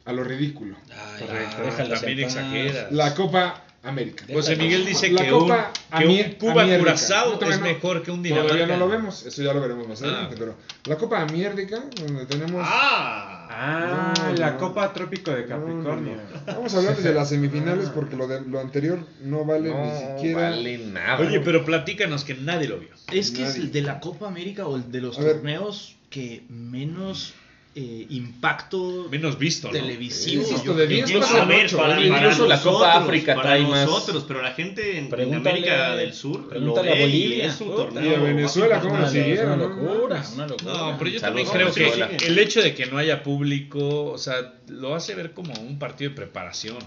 [0.05, 0.76] a lo ridículo.
[0.90, 1.83] Ay, Correcto.
[1.83, 2.92] en También exageras.
[2.92, 4.25] La Copa América.
[4.33, 6.79] José Miguel dice La que un, Copa que un Amier- Cuba América.
[6.79, 7.64] Curazao No, es no.
[7.64, 8.53] mejor que un Dinamarca.
[8.55, 10.07] Todavía no lo vemos, eso ya lo veremos más Ah.
[10.07, 10.55] adelante, pero
[10.87, 12.62] la Copa Amiérdica, donde tenemos...
[12.68, 14.59] Ah, Ah, No, la no.
[14.59, 16.14] Copa Trópico de No, no, Capricornio.
[16.16, 16.53] no.
[16.55, 20.16] Vamos a hablar de las semifinales porque lo, de, lo anterior no vale No ni
[20.16, 20.51] siquiera...
[20.51, 21.20] vale nada.
[21.20, 22.90] Oye, pero platícanos que nadie lo vio.
[23.12, 23.62] Es que es Nadie.
[23.62, 25.35] el de la Copa América o el de los A ver.
[25.37, 27.35] torneos que menos
[27.79, 29.73] eh, impacto Menos visto, ¿no?
[29.75, 30.43] televisivo.
[30.75, 34.53] De Incluso, para, para Incluso la Copa nosotros, África para trae más- nosotros, pero la
[34.53, 37.83] gente en, América del Sur pregúntale lo a ve Bolivia, y es un puta.
[37.85, 38.11] torneo.
[38.11, 39.53] Y a Venezuela, ¿cómo lo siguieron?
[39.53, 40.73] una locura, una locura.
[40.73, 44.19] No, pero yo Saludos también creo que el hecho de que no haya público, o
[44.19, 46.79] sea, lo hace ver como un partido de preparación,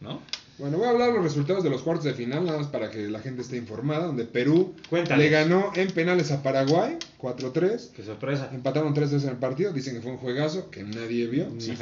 [0.00, 0.22] ¿no?
[0.60, 3.08] Bueno, voy a hablar los resultados de los cuartos de final, nada más para que
[3.08, 5.24] la gente esté informada, donde Perú Cuéntales.
[5.24, 7.90] le ganó en penales a Paraguay, 4-3.
[7.96, 8.50] Qué sorpresa.
[8.52, 11.46] Empataron 3-2 en el partido, dicen que fue un juegazo que nadie vio.
[11.58, 11.74] Sí.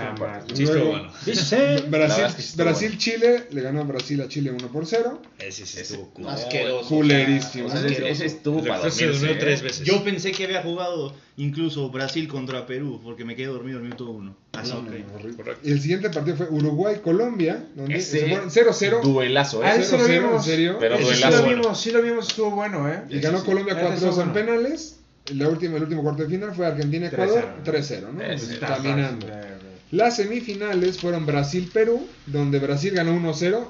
[0.55, 1.13] Sí, Luego, bueno.
[1.27, 5.23] Es que Brasil, estuvo Brasil Chile, le ganó a Brasil a Chile 1 por 0.
[5.41, 6.29] Ese sí estuvo cool.
[6.29, 6.89] Asqueroso.
[6.89, 7.67] Culerísimo.
[7.67, 9.85] O sea, ese, ese estuvo para dormirse, durmió tres veces.
[9.85, 13.91] Yo pensé que había jugado incluso Brasil contra Perú porque me quedé dormido en el
[13.91, 14.37] minuto uno.
[14.53, 14.71] Así.
[14.73, 15.37] No, no, no, horrible.
[15.37, 15.61] Correcto.
[15.67, 19.03] Y el siguiente partido fue Uruguay-Colombia, donde Ese se fueron 0-0.
[19.03, 19.81] Duelazo, Ah, ¿eh?
[19.81, 20.45] ese lo 0-0, en vimos.
[20.45, 20.77] serio.
[20.79, 21.43] Pero Ese sí duelazo.
[21.43, 23.03] lo vimos, sí lo vimos, estuvo bueno, ¿eh?
[23.09, 24.33] Y ganó Colombia Ese 4-2 estuvo en bueno.
[24.35, 24.95] penales.
[25.35, 27.73] La última, el último cuarto de final fue Argentina-Ecuador 3-0.
[27.73, 28.19] 3-0, ¿no?
[28.25, 29.27] Pues, está caminando.
[29.29, 29.43] Eh.
[29.91, 33.67] Las semifinales fueron Brasil-Perú, donde Brasil ganó 1-0,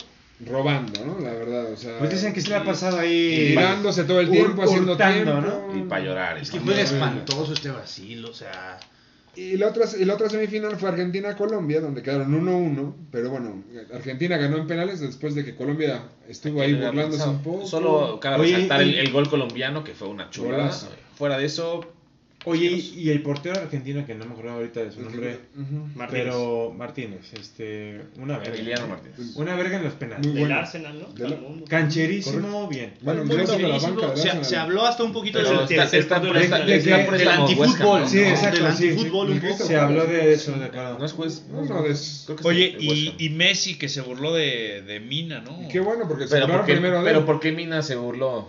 [0.46, 1.18] robando, ¿no?
[1.20, 1.98] La verdad, o sea.
[1.98, 3.48] Pues dicen que se le ha pasado ahí.
[3.50, 5.72] tirándose todo el tiempo, Hur- haciendo tiempo.
[5.76, 6.38] Y para llorar.
[6.38, 6.64] Es que ¿no?
[6.64, 8.78] juega espantoso este Brasil, o sea.
[9.36, 12.92] Y la otra, y la otra semifinal fue Argentina-Colombia, donde quedaron 1-1.
[13.12, 13.62] Pero bueno,
[13.94, 17.64] Argentina ganó en penales después de que Colombia estuvo ahí burlándose un poco.
[17.66, 20.72] Solo cabe resaltar el, el gol colombiano que fue una chulada.
[21.14, 21.84] Fuera de eso,
[22.44, 25.88] Oye, y, y el portero argentino, que no me acuerdo ahorita de su nombre, Ujú.
[25.96, 26.24] Martínez.
[26.24, 28.54] pero Martínez, este, una verga.
[28.54, 29.18] Emiliano Martínez.
[29.36, 30.24] Una verga en los penales.
[30.26, 30.60] Muy Del bueno.
[30.60, 31.08] Arsenal, ¿no?
[31.14, 31.38] De la-.
[31.68, 32.94] Cancherísimo, bien.
[33.02, 36.80] Bueno, ingreso de la banca del se, se habló hasta un poquito Pero del de
[36.80, 38.08] de del antifútbol.
[38.08, 39.64] Sí, exacto, Del antifútbol un poco.
[39.64, 40.98] Se habló de eso, de acuerdo.
[40.98, 41.44] No es juez.
[42.44, 42.76] Oye,
[43.18, 45.68] y, Messi que se burló de, de Mina, ¿no?
[45.68, 47.24] Qué bueno, porque se porque, primero de pero él.
[47.24, 48.48] porque Mina se burló.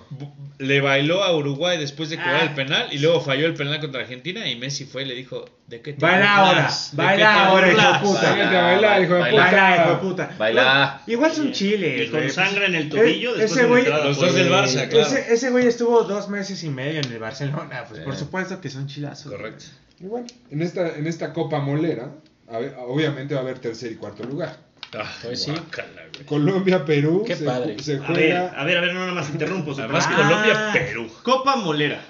[0.59, 2.43] Le bailó a Uruguay después de cobrar Ah.
[2.43, 5.45] el penal y luego falló el penal contra Argentina y Messi fue y le dijo,
[5.67, 8.21] ¿de qué te Baila ahora, baila ahora, hijo de burlas?" puta.
[8.21, 9.31] Sáquete a bailar, hijo de Baila.
[9.45, 9.51] puta.
[9.61, 10.35] Baila, hijo de puta.
[10.37, 10.63] Baila.
[10.63, 12.07] Bueno, igual son chiles.
[12.07, 14.87] Y con sangre en el Eh, tobillo, después ese Los pues, dos del eh, Barça,
[14.89, 15.07] claro.
[15.07, 17.85] Ese, ese güey estuvo dos meses y medio en el Barcelona.
[17.87, 18.17] Pues por Eh.
[18.17, 19.31] supuesto que son chilazos.
[19.31, 19.63] Correcto.
[20.01, 22.11] Y bueno, en esta, en esta Copa Molera,
[22.51, 24.57] a ver, obviamente va a haber tercer y cuarto lugar.
[24.97, 25.51] Ah, Pues sí.
[25.51, 26.25] guácala, güey.
[26.25, 27.77] Colombia-Perú Qué se, padre.
[27.79, 28.47] se A ver, juega.
[28.59, 29.71] a ver, a ver, no nada más interrumpo.
[29.77, 30.29] Además, programa.
[30.43, 31.07] Colombia, Perú.
[31.23, 32.01] Copa Molera.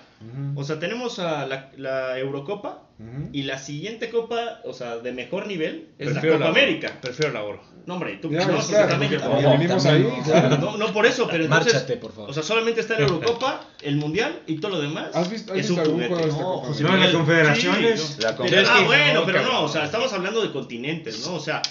[0.56, 3.30] O sea, tenemos a la, la Eurocopa Ujú.
[3.32, 6.52] y la siguiente Copa, o sea, de mejor nivel, es la Prefiero Copa la.
[6.52, 6.92] América.
[7.02, 7.62] Prefiero la oro.
[7.86, 9.50] No, hombre, tú Ya, no, pues, claro, también- también.
[9.60, 10.18] venimos También, ahí.
[10.20, 10.24] no.
[10.26, 10.58] claro.
[10.58, 11.74] No, no por eso, pero entonces.
[11.74, 12.30] Márchate, por favor.
[12.30, 15.16] O sea, solamente está la Eurocopa, el Mundial y todo lo demás.
[15.16, 16.30] ¿Has visto, has es visto un algún juguete.
[16.32, 18.02] juego de esta No, No, en las confederaciones.
[18.02, 18.78] Sí, La Pero- confederación.
[18.78, 21.36] ah, bueno, no, pero no, o sea, estamos hablando de continentes, ¿no?
[21.36, 21.62] O sea,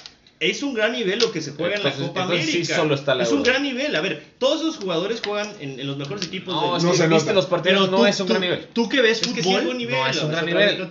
[0.41, 2.77] es un gran nivel lo que se juega Entonces- en la Copa entonces sí América.
[2.77, 3.95] solo está la es un gran nivel.
[3.97, 6.97] A ver, todos esos jugadores juegan en, en los mejores equipos No, del No que
[6.97, 8.67] se viste los partidos, Pero no tú- es un tú- gran nivel.
[8.73, 9.95] Tú que ves Es que sí es buen fútbol, nivel.
[9.97, 10.89] no es un gran nivel.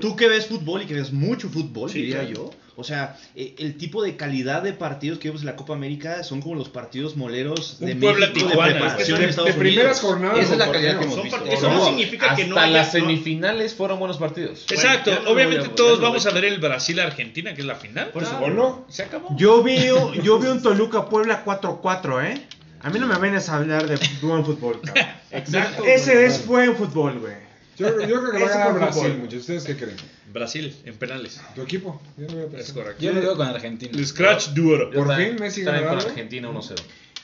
[0.00, 2.34] tú que ves fútbol y que ves mucho fútbol, Sí, diría claro.
[2.34, 2.50] yo.
[2.80, 6.22] O sea, eh, el tipo de calidad de partidos que vemos en la Copa América
[6.22, 8.72] son como los partidos moleros de Un Puebla México de Tijuana.
[8.72, 10.00] preparación Es que son en de- Estados de primeras Unidos.
[10.00, 10.38] jornadas.
[10.44, 11.44] Esa es la calidad que hemos visto.
[11.44, 14.64] eso no significa que no Hasta haya- las no- semifinales fueron buenos partidos.
[14.70, 15.10] Exacto.
[15.26, 18.10] Obviamente todos vamos a ver el Brasil-Argentina, que es la final.
[18.10, 18.46] Por eso, Claro.
[18.46, 18.84] ¿O no?
[18.88, 19.36] Se acabó.
[19.36, 19.76] Yo vi,
[20.22, 22.40] yo vi un Toluca Puebla 4-4, ¿eh?
[22.80, 25.04] A mí no me vienes a hablar de buen fútbol, cabrón.
[25.32, 25.82] Exacto.
[25.84, 27.47] Ese es buen fútbol, güey.
[27.78, 29.40] Yo, yo creo que va a ganar Brasil, muchachos.
[29.40, 29.96] ¿Ustedes qué creen?
[30.32, 31.40] Brasil, en penales.
[31.54, 32.00] ¿Tu equipo?
[32.16, 33.02] Yo no voy a Es correcto.
[33.02, 33.92] Yo me quedo con Argentina.
[33.96, 34.90] El Scratch duro.
[34.90, 36.10] Por también- fin Messi también ganó con.
[36.10, 36.74] Argentina 1-0.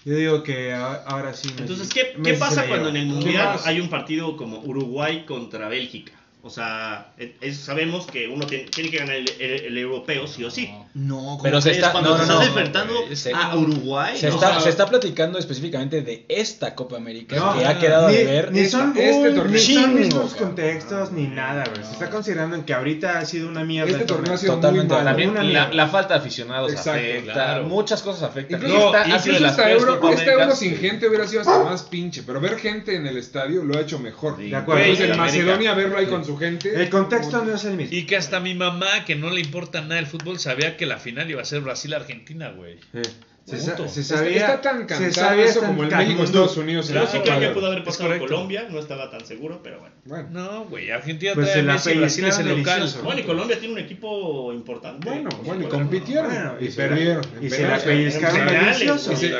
[0.04, 1.48] Yo digo que ahora sí.
[1.48, 4.60] Messi- Entonces, ¿qué, qué Messi pasa cuando en el ¿Qué Mundial hay un partido como
[4.60, 6.12] Uruguay contra Bélgica?
[6.46, 10.44] O sea, es- sabemos que uno tiene, tiene que ganar el, el- el europeo sí
[10.44, 10.70] o sí.
[10.92, 14.14] No, ¿cómo Pero se está- cuando no, no, estás no, enfrentando se- a Uruguay.
[14.18, 14.34] Se no.
[14.34, 18.16] está, sea- se está platicando específicamente de esta Copa América No, que ha quedado ni,
[18.16, 18.52] de ver.
[18.52, 19.52] ni son, este un- torneo.
[19.54, 21.82] ni son mismos contextos ni nada, güey.
[21.82, 23.90] Se está considerando en que ahorita ha sido una mierda.
[23.90, 25.08] Este el torneo ha sido Totalmente muy malo.
[25.10, 25.72] También una la, mierda.
[25.72, 27.32] la falta de aficionados Exacto, afecta.
[27.32, 27.64] claro.
[27.64, 28.60] Muchas cosas afectan.
[28.60, 31.40] Incluso, sido incluso de las esta peores euro, Copa esta euro sin gente hubiera sido
[31.40, 34.36] hasta más pinche, pero ver gente en el estadio lo ha hecho mejor.
[34.36, 34.84] De acuerdo.
[35.16, 36.74] Macedonia verlo ahí con su gente.
[36.82, 37.96] El contexto no es el mismo.
[37.96, 40.98] Y que hasta mi mamá, que no le importa nada el fútbol, sabía que la
[40.98, 42.78] final iba a ser Brasil-Argentina, güey.
[42.94, 43.02] Eh.
[43.46, 46.02] Se, sa- se sabía, está tan se sabía eso como el cantado.
[46.04, 48.26] México Estados Unidos en Yo la sí creo que pudo haber pasado correcto.
[48.26, 49.94] Colombia, no estaba tan seguro, pero bueno.
[50.06, 52.90] Bueno, No, güey, Argentina Pues trae Messi, Brasil es el local.
[53.02, 55.06] Bueno, y Colombia tiene un equipo importante.
[55.10, 56.30] bueno, bueno, y compitieron.
[56.32, 57.22] Bueno, y y se- perdieron.
[57.42, 59.14] y en se la pellizcaron En delicioso.
[59.14, 59.30] Sí.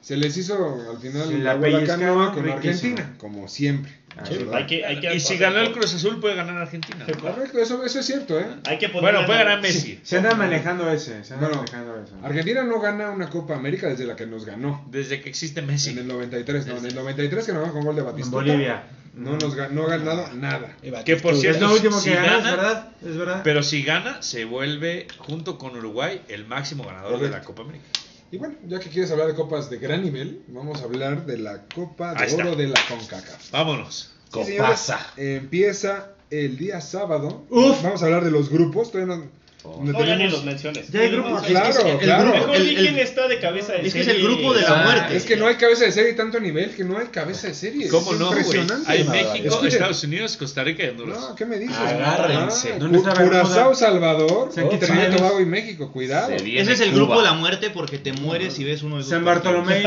[0.00, 2.48] Se les hizo al final Se la la pellizcaron con.
[2.48, 3.92] Argentina, como siempre.
[4.16, 4.46] Ah, Sí, sí.
[4.52, 7.06] hay que, hay que Y si ganó el Cruz Azul, puede ganar Argentina.
[7.08, 7.18] ¿no?
[7.18, 8.46] Correcto, eso, eso es cierto, ¿eh?
[8.66, 10.00] Hay que Bueno, puede ganar Messi.
[10.02, 12.14] Se anda manejando ese, se anda Bueno, manejando eso.
[12.22, 14.84] Argentina no gana una Copa América desde la que nos ganó.
[14.90, 15.90] Desde que existe En Messi.
[15.98, 18.36] el 93, no, en el 93 que nos ganó con gol de En Batistuta.
[18.36, 18.82] Bolivia.
[19.14, 20.74] No nos no ha ganado nada.
[21.04, 23.40] Que por Es cierto, lo último si que ganó, es gana, verdad, es verdad.
[23.44, 27.36] pero si gana, se vuelve, junto con Uruguay, el máximo ganador de Correcto.
[27.38, 27.84] la Copa América.
[28.32, 31.36] Y bueno, ya que quieres hablar de copas de gran nivel, vamos a hablar de
[31.36, 32.42] la Copa de Ahí está.
[32.42, 33.50] Oro de la CONCACAF.
[33.50, 34.10] Vámonos.
[34.32, 35.06] Sí, señores, Copaza.
[35.18, 37.44] empieza el día sábado.
[37.50, 37.82] Uf.
[37.82, 38.90] Vamos a hablar de los grupos.
[38.90, 39.22] Todavía no,
[39.64, 40.90] No, ya ni tenemos- los menciones.
[40.90, 42.30] Ya hay grupos, claro, Es que- claro.
[42.32, 44.22] Mejor El- el- quién está de cabeza de es que es el serie.
[44.28, 45.16] grupo de la muerte.
[45.16, 47.54] Es que no hay cabeza de serie y tanto nivel que no hay cabeza de
[47.54, 47.88] serie.
[47.88, 48.38] ¿Cómo es no, güey?
[48.40, 48.90] impresionante.
[48.90, 49.48] Hay México.
[49.48, 49.68] Escuchen.
[49.68, 51.18] Estados Unidos, Costa Rica y Honduras.
[51.20, 51.76] No, ¿qué me dices?
[51.76, 52.72] Agárrense.
[52.74, 53.74] Ah, ¿Dónde Cu- está Curazao?
[53.74, 55.16] Salvador, y Trinidad y.
[55.16, 55.92] Tobago y México.
[55.92, 56.32] Cuidado.
[56.32, 56.96] Ese es el Cuba.
[57.04, 59.24] grupo de la muerte porque te mueres si ves uno de San.
[59.24, 59.82] Bartolomé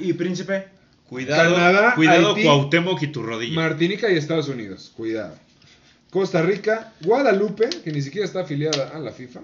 [0.00, 0.66] y, y Príncipe.
[1.08, 3.54] Cuidado, Canadá, cuidado Haití, Cuauhtémoc y tu rodilla.
[3.56, 4.92] Martinica y Estados Unidos.
[4.96, 5.34] Cuidado.
[6.10, 9.40] Costa Rica, Guadalupe, que ni siquiera está afiliada a la FIFA.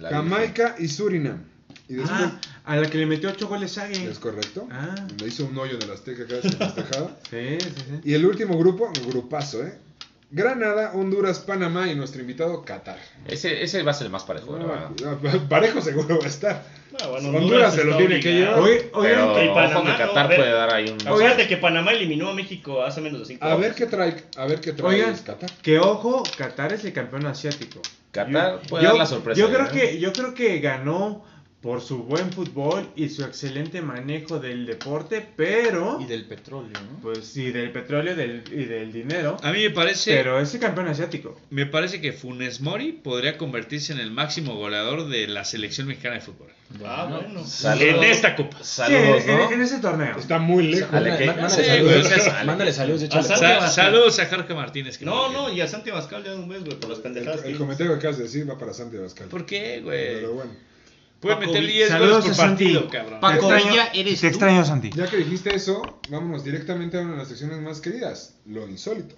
[0.00, 1.42] La Jamaica y Surinam.
[1.88, 4.04] Y después, Ah, a la que le metió 8 goles Sague.
[4.08, 4.68] es correcto.
[4.70, 4.94] Ah.
[5.20, 7.16] Le hizo un hoyo en el Azteca casi festejada.
[7.30, 8.00] Sí, sí, sí.
[8.04, 9.74] Y el último grupo, grupazo, ¿eh?
[10.32, 12.98] Granada, Honduras, Panamá y nuestro invitado Qatar.
[13.26, 14.90] Ese, ese va a ser el más parejo, verdad.
[15.04, 15.16] Ah,
[15.48, 16.62] Parejo seguro va a estar.
[17.02, 18.60] Ah, bueno, Honduras se lo tiene que llevar.
[18.60, 21.08] Oye, oye, Pero y Panamá, ojo que no, Qatar puede dar ahí un...
[21.08, 24.46] Acuérdate que Panamá eliminó a México hace menos de 5 A ver qué trae, a
[24.46, 25.50] ver qué trae Oigan, Qatar.
[25.62, 27.80] que ojo, Qatar es el campeón asiático.
[28.12, 29.40] Qatar Yo- puede yo- dar la sorpresa.
[29.40, 29.70] Yo creo ¿eh?
[29.72, 31.24] que yo creo que ganó
[31.60, 37.00] por su buen fútbol y su excelente manejo del deporte, pero Y del petróleo, ¿no?
[37.02, 40.60] pues sí del petróleo del, y del dinero, A mí me parece, pero es el
[40.60, 41.38] campeón asiático.
[41.50, 46.14] me parece que Funes Mori podría convertirse en el máximo goleador de la selección mexicana
[46.14, 46.48] de fútbol.
[46.84, 47.44] Ah, bueno.
[47.44, 47.94] Saludos.
[47.96, 48.62] En esta copa.
[48.62, 49.50] Saludos, Sí, en, ¿no?
[49.50, 50.16] en ese torneo.
[50.16, 50.94] Está muy lejos.
[50.94, 52.06] Ale, que- Mándale Sí, saludos.
[52.08, 52.44] sale.
[52.46, 53.06] Mándale saludos, de.
[53.08, 54.96] A le- Sa- saludos a Jorge Martínez.
[54.96, 57.44] que No, no, y a Santi Abascal ya de un mes, güey, por las pendejadas.
[57.44, 59.26] El, el comentario que acabas de decir va para Santi Abascal.
[59.28, 60.14] ¿Por qué, güey?
[60.14, 60.50] Pero bueno.
[61.20, 63.20] Puede Paco meter Vi- 10 Saludos goles por partido, cabrón.
[63.20, 64.26] Paco Te extraño- Villa, ¿eres Te tú?
[64.28, 64.90] extraño, Santi.
[64.94, 69.14] Ya que dijiste eso, vámonos directamente a una de las secciones más queridas, lo insólito.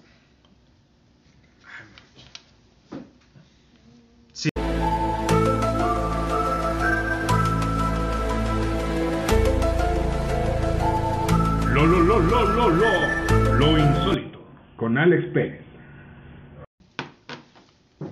[11.73, 14.45] Lo, lo, lo, lo, lo, lo, lo insólito.
[14.75, 15.61] Con Alex Pérez.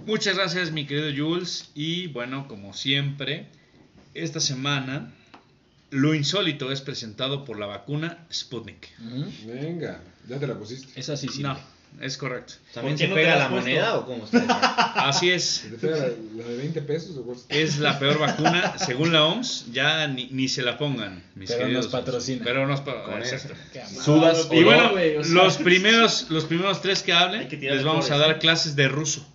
[0.05, 1.71] Muchas gracias, mi querido Jules.
[1.75, 3.47] Y bueno, como siempre,
[4.13, 5.11] esta semana
[5.89, 8.87] lo insólito es presentado por la vacuna Sputnik.
[9.45, 10.97] Venga, ya te la pusiste.
[10.99, 11.43] Esa sí, sí.
[11.43, 11.57] No,
[11.99, 12.53] es correcto.
[12.73, 13.67] ¿También ¿Por qué se no pega la puesto?
[13.67, 14.39] moneda o cómo está?
[15.09, 15.65] Así es.
[15.69, 17.37] ¿Te pega la, la de 20 pesos o cuál?
[17.49, 21.63] Es la peor vacuna, según la OMS, ya ni, ni se la pongan, mis Pero
[21.63, 21.85] queridos.
[21.85, 22.41] nos patrocina.
[22.45, 23.53] Pero nos pa- Con exacto.
[23.73, 24.01] Qué amable.
[24.01, 27.83] Sudas Ah, Y bueno, o sea, los primeros, los primeros tres que hablen, que les
[27.83, 29.27] vamos a dar clases de ruso.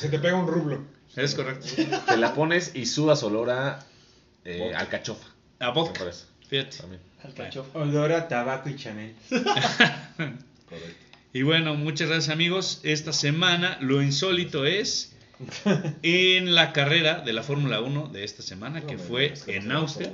[0.00, 0.82] Se te pega un rublo.
[1.14, 1.66] Es correcto.
[2.08, 3.86] Te la pones y sudas olor a
[4.44, 5.26] eh, alcachofa.
[5.60, 6.00] A vodka.
[6.00, 6.24] parece.
[6.48, 6.76] Fíjate.
[6.78, 7.00] También.
[7.24, 7.78] Alcachofa.
[7.78, 9.14] Olor a tabaco y Chanel.
[9.30, 10.94] Correcto.
[11.34, 12.80] Y bueno, muchas gracias amigos.
[12.82, 15.14] Esta semana lo insólito es
[16.02, 20.12] en la carrera de la Fórmula 1 de esta semana, que fue en Austria.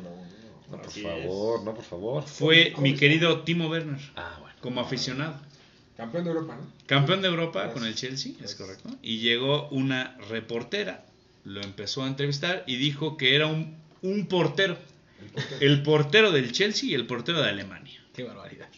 [0.71, 2.23] No, por Así favor, no, por favor.
[2.25, 4.55] Fue mi querido Timo Werner, Ah, bueno.
[4.61, 5.35] como aficionado.
[5.97, 6.73] Campeón de Europa, ¿no?
[6.87, 8.89] Campeón de Europa con el Chelsea, es correcto.
[9.03, 11.05] Y llegó una reportera,
[11.45, 14.77] lo empezó a entrevistar y dijo que era un, un portero.
[15.61, 18.01] El portero del Chelsea y el portero de Alemania.
[18.15, 18.69] Qué barbaridad.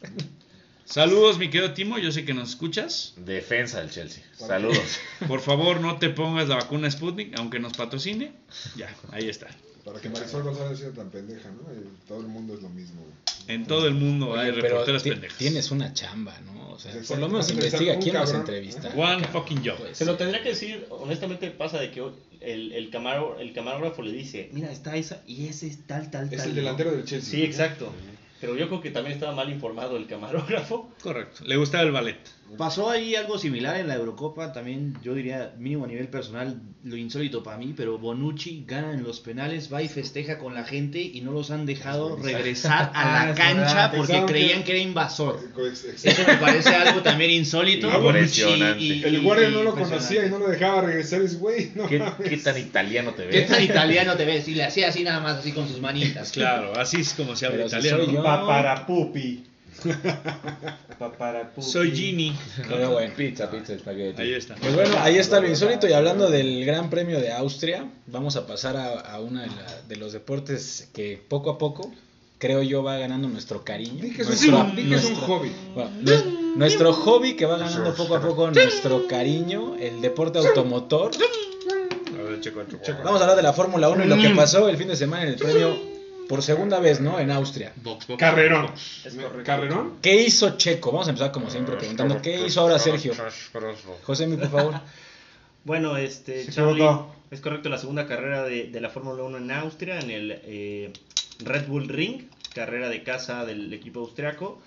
[0.85, 3.15] Saludos, mi querido Timo, yo sé que nos escuchas.
[3.17, 4.25] Defensa del Chelsea.
[4.35, 4.99] Saludos.
[5.29, 8.33] Por favor, no te pongas la vacuna Sputnik, aunque nos patrocine.
[8.77, 9.47] Ya, ahí está.
[9.85, 11.63] Para que Marisol González sea tan pendeja, ¿no?
[12.07, 13.03] Todo el mundo es lo mismo.
[13.49, 15.39] En todo el mundo hay Oye, reporteras pendejas.
[15.39, 16.73] tienes una chamba, ¿no?
[16.73, 17.15] O sea, Exacto.
[17.15, 18.41] por lo menos investiga quién nos cabrón.
[18.43, 18.89] entrevista.
[18.97, 19.77] One fucking job.
[19.79, 22.03] Pues, Se lo tendría que decir, honestamente pasa de que
[22.41, 26.29] el, el, camaro, el camarógrafo le dice, mira, está esa y ese es tal, tal,
[26.31, 26.39] tal.
[26.39, 26.57] Es el ¿no?
[26.57, 27.31] delantero del Chelsea.
[27.31, 27.93] Sí, exacto.
[28.41, 30.91] Pero yo creo que también estaba mal informado el camarógrafo.
[31.03, 31.45] Correcto.
[31.45, 32.19] Le gustaba el ballet.
[32.57, 36.97] Pasó ahí algo similar en la Eurocopa, también yo diría mínimo a nivel personal, lo
[36.97, 41.01] insólito para mí, pero Bonucci gana en los penales, va y festeja con la gente
[41.01, 44.81] y no los han dejado regresar a Ah, la es cancha porque creían que era
[44.81, 45.39] invasor.
[46.03, 47.89] Eso me parece algo también insólito.
[47.91, 48.83] Impresionante.
[48.85, 51.21] Y- y- El guardia no lo conocía y no lo dejaba regresar.
[51.23, 53.49] Es güey, no ¿Qué, qué tan italiano te ¿Qué ves?
[53.49, 54.49] tan italiano te ves?
[54.49, 56.33] Y le hacía así nada más, así con sus manitas.
[56.33, 58.05] Claro, así es como se habla italiano.
[58.05, 59.45] soy yo- Paparapupi.
[61.63, 62.37] Soy Gini.
[62.69, 63.13] Pero bueno.
[63.17, 64.23] Pizza, pizza, espagueti.
[64.23, 64.55] Ahí está.
[64.57, 68.47] Pues bueno, ahí está lo insólito y hablando del Gran Premio de Austria, vamos a
[68.47, 71.91] pasar a, a uno de, la- de los deportes que poco a poco,
[72.39, 74.03] creo yo, va ganando nuestro cariño.
[74.29, 74.51] Nuestro-
[74.97, 75.53] es un hobby.
[75.75, 75.91] bueno,
[76.57, 81.13] nuestro hobby que va ganando poco a poco nuestro cariño, el deporte automotor.
[83.05, 85.23] Vamos a hablar de la Fórmula 1 y lo que pasó el fin de semana
[85.25, 85.77] en el premio
[86.31, 87.19] por segunda vez, ¿no?
[87.19, 87.73] En Austria.
[87.83, 88.21] Box, box.
[88.21, 88.71] Carrerón.
[89.45, 89.95] Carrerón.
[90.01, 90.93] ¿Qué hizo Checo?
[90.93, 93.13] Vamos a empezar como siempre preguntando, ¿qué hizo ahora Sergio?
[94.05, 94.75] José, por favor.
[95.63, 96.89] Bueno, este, Charlie,
[97.31, 100.93] es correcto, la segunda carrera de, de la Fórmula 1 en Austria, en el eh,
[101.41, 102.23] Red Bull Ring,
[102.55, 104.63] carrera de casa del equipo austriaco.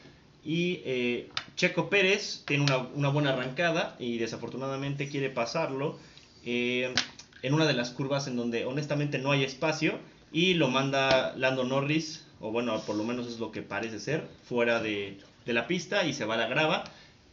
[0.45, 5.97] Y eh, Checo Pérez tiene una, una buena arrancada y desafortunadamente quiere pasarlo
[6.45, 6.93] eh,
[7.41, 9.97] en una de las curvas en donde honestamente no hay espacio
[10.33, 14.27] y lo manda Lando Norris, o bueno, por lo menos es lo que parece ser,
[14.49, 16.83] fuera de, de la pista y se va a la grava.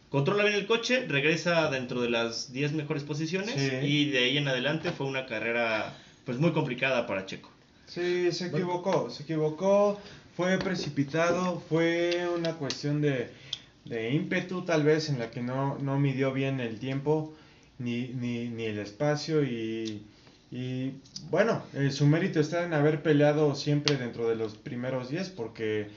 [0.09, 3.69] Controla bien el coche, regresa dentro de las 10 mejores posiciones Sí.
[3.81, 7.49] y de ahí en adelante fue una carrera pues muy complicada para Checo.
[7.87, 9.99] Sí, se equivocó, se equivocó,
[10.37, 13.29] fue precipitado, fue una cuestión de,
[13.85, 17.33] de ímpetu tal vez en la que no, no midió bien el tiempo
[17.79, 20.03] ni, ni, ni el espacio y,
[20.51, 20.91] y
[21.29, 25.87] bueno, eh, su mérito está en haber peleado siempre dentro de los primeros 10 porque,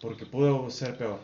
[0.00, 1.20] porque pudo ser peor.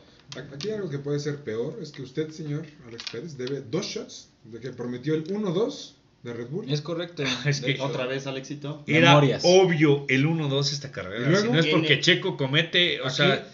[0.55, 4.29] Aquí algo que puede ser peor es que usted, señor Alex Pérez, debe dos shots
[4.45, 6.71] de que prometió el 1-2 de Red Bull.
[6.71, 7.23] Es correcto.
[7.47, 8.83] Es que Otra vez, Alexito.
[8.87, 9.43] era Memorias.
[9.47, 11.41] obvio el 1-2 esta carrera.
[11.41, 13.49] Si no es porque Checo comete, o Aquí- sea,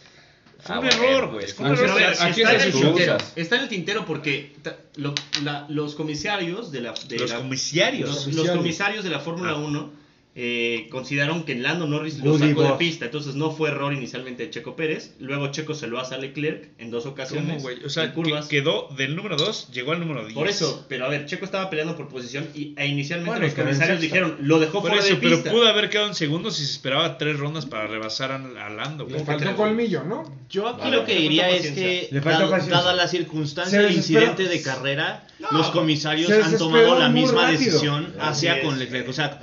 [0.64, 1.40] fue Ah, un error, güey.
[1.44, 2.00] pues, Fue un error.
[2.00, 4.56] está, es en el tintero, está en el tintero porque
[4.96, 6.94] lo- la- los comisarios de la...
[7.06, 8.26] de Los la- comisarios.
[8.34, 9.56] Los, comisarios de la Fórmula Ah.
[9.56, 10.03] 1
[10.36, 14.50] eh, consideraron que Lando Norris lo sacó de pista, entonces no fue error inicialmente de
[14.50, 15.14] Checo Pérez.
[15.20, 17.48] Luego Checo se lo hace a Leclerc en dos ocasiones.
[17.48, 17.84] ¿Cómo, güey?
[17.84, 18.46] O sea, en curvas.
[18.48, 20.34] que quedó del número 2, llegó al número 10.
[20.34, 23.54] Por eso, pero a ver, Checo estaba peleando por posición y e inicialmente Bueno, los
[23.54, 25.52] comisarios dijeron, lo dejó Por fuera eso, de pero pista.
[25.52, 29.06] pudo haber quedado en segundos si se esperaba tres rondas para rebasar a, a Lando.
[29.08, 30.24] Le faltó colmillo, ¿no?
[30.50, 32.10] Yo aquí Vale, lo que diría es paciencia.
[32.10, 37.42] que, dada la circunstancia del incidente de carrera, No, los comisarios han tomado la misma
[37.42, 37.60] rápido.
[37.60, 39.08] decisión hacia con Leclerc.
[39.08, 39.38] O sea,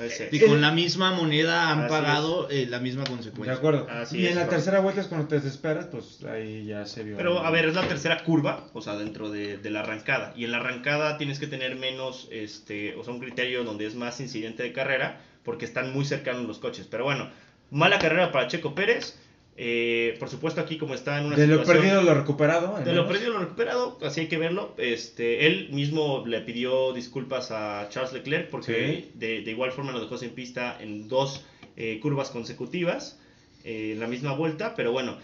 [0.45, 3.53] con la misma moneda han Así pagado eh, la misma De consecuencia.
[3.53, 3.87] acuerdo.
[3.89, 4.51] Así y es, en la bro.
[4.55, 7.17] tercera vuelta es cuando te desesperas, pues ahí ya se vio.
[7.17, 10.33] Pero a ver, es la tercera curva, o sea, dentro de, de la arrancada.
[10.35, 13.95] Y en la arrancada tienes que tener menos, este, o sea, un criterio donde es
[13.95, 16.87] más incidente de carrera, porque están muy cercanos los coches.
[16.89, 17.29] Pero bueno,
[17.71, 19.17] mala carrera para Checo Pérez.
[19.63, 22.79] Eh, por supuesto, aquí como está en una de lo situación- perdido lo recuperado.
[22.83, 24.73] De lo perdido lo recuperado, así hay que verlo.
[24.79, 29.99] Este, él mismo le pidió disculpas a Charles Leclerc porque de, de igual forma lo
[29.99, 31.45] dejó sin pista en dos
[31.77, 33.19] eh, curvas consecutivas
[33.63, 34.73] eh, en la misma vuelta.
[34.75, 35.17] Pero bueno,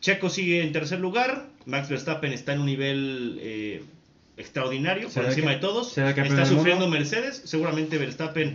[0.00, 1.50] Checo sigue en tercer lugar.
[1.66, 3.82] Max Verstappen está en un nivel eh,
[4.38, 5.92] extraordinario por ¿Será encima que- de todos.
[5.98, 6.88] Está sufriendo?
[6.88, 7.42] Mercedes.
[7.44, 8.54] Seguramente Verstappen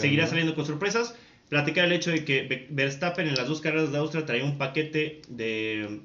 [0.00, 1.16] seguirá saliendo con sorpresas.
[1.48, 4.58] Platicar el hecho de que Ve- Verstappen en las dos carreras de Austria traía un
[4.58, 6.00] paquete de,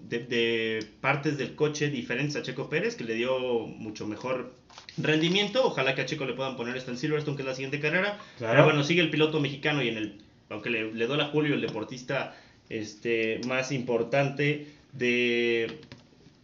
[0.00, 4.54] de, de partes del coche diferentes a Checo Pérez, que le dio mucho mejor
[4.96, 5.66] rendimiento.
[5.66, 8.18] Ojalá que a Checo le puedan poner esto en Silverstone, que es la siguiente carrera.
[8.38, 8.52] Claro.
[8.54, 11.54] Pero bueno, sigue el piloto mexicano y en el, aunque le, le duela a Julio,
[11.54, 12.34] el deportista
[12.70, 15.78] este, más importante de,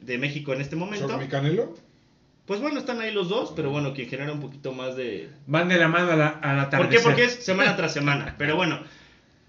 [0.01, 1.09] de México en este momento.
[1.09, 1.75] ¿Sobre mi Canelo?
[2.47, 5.69] Pues bueno, están ahí los dos, pero bueno, quien genera un poquito más de, Van
[5.69, 6.99] de la mano a la, a la ¿Por qué?
[6.99, 8.35] Porque es semana tras semana.
[8.37, 8.81] Pero bueno,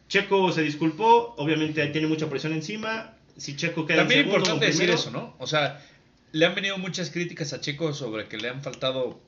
[0.08, 3.16] Checo se disculpó, obviamente tiene mucha presión encima.
[3.36, 5.36] Si Checo queda También en segundo importante decir primero, eso, ¿no?
[5.40, 5.84] O sea,
[6.34, 9.20] le han venido muchas críticas a Checo sobre que le han faltado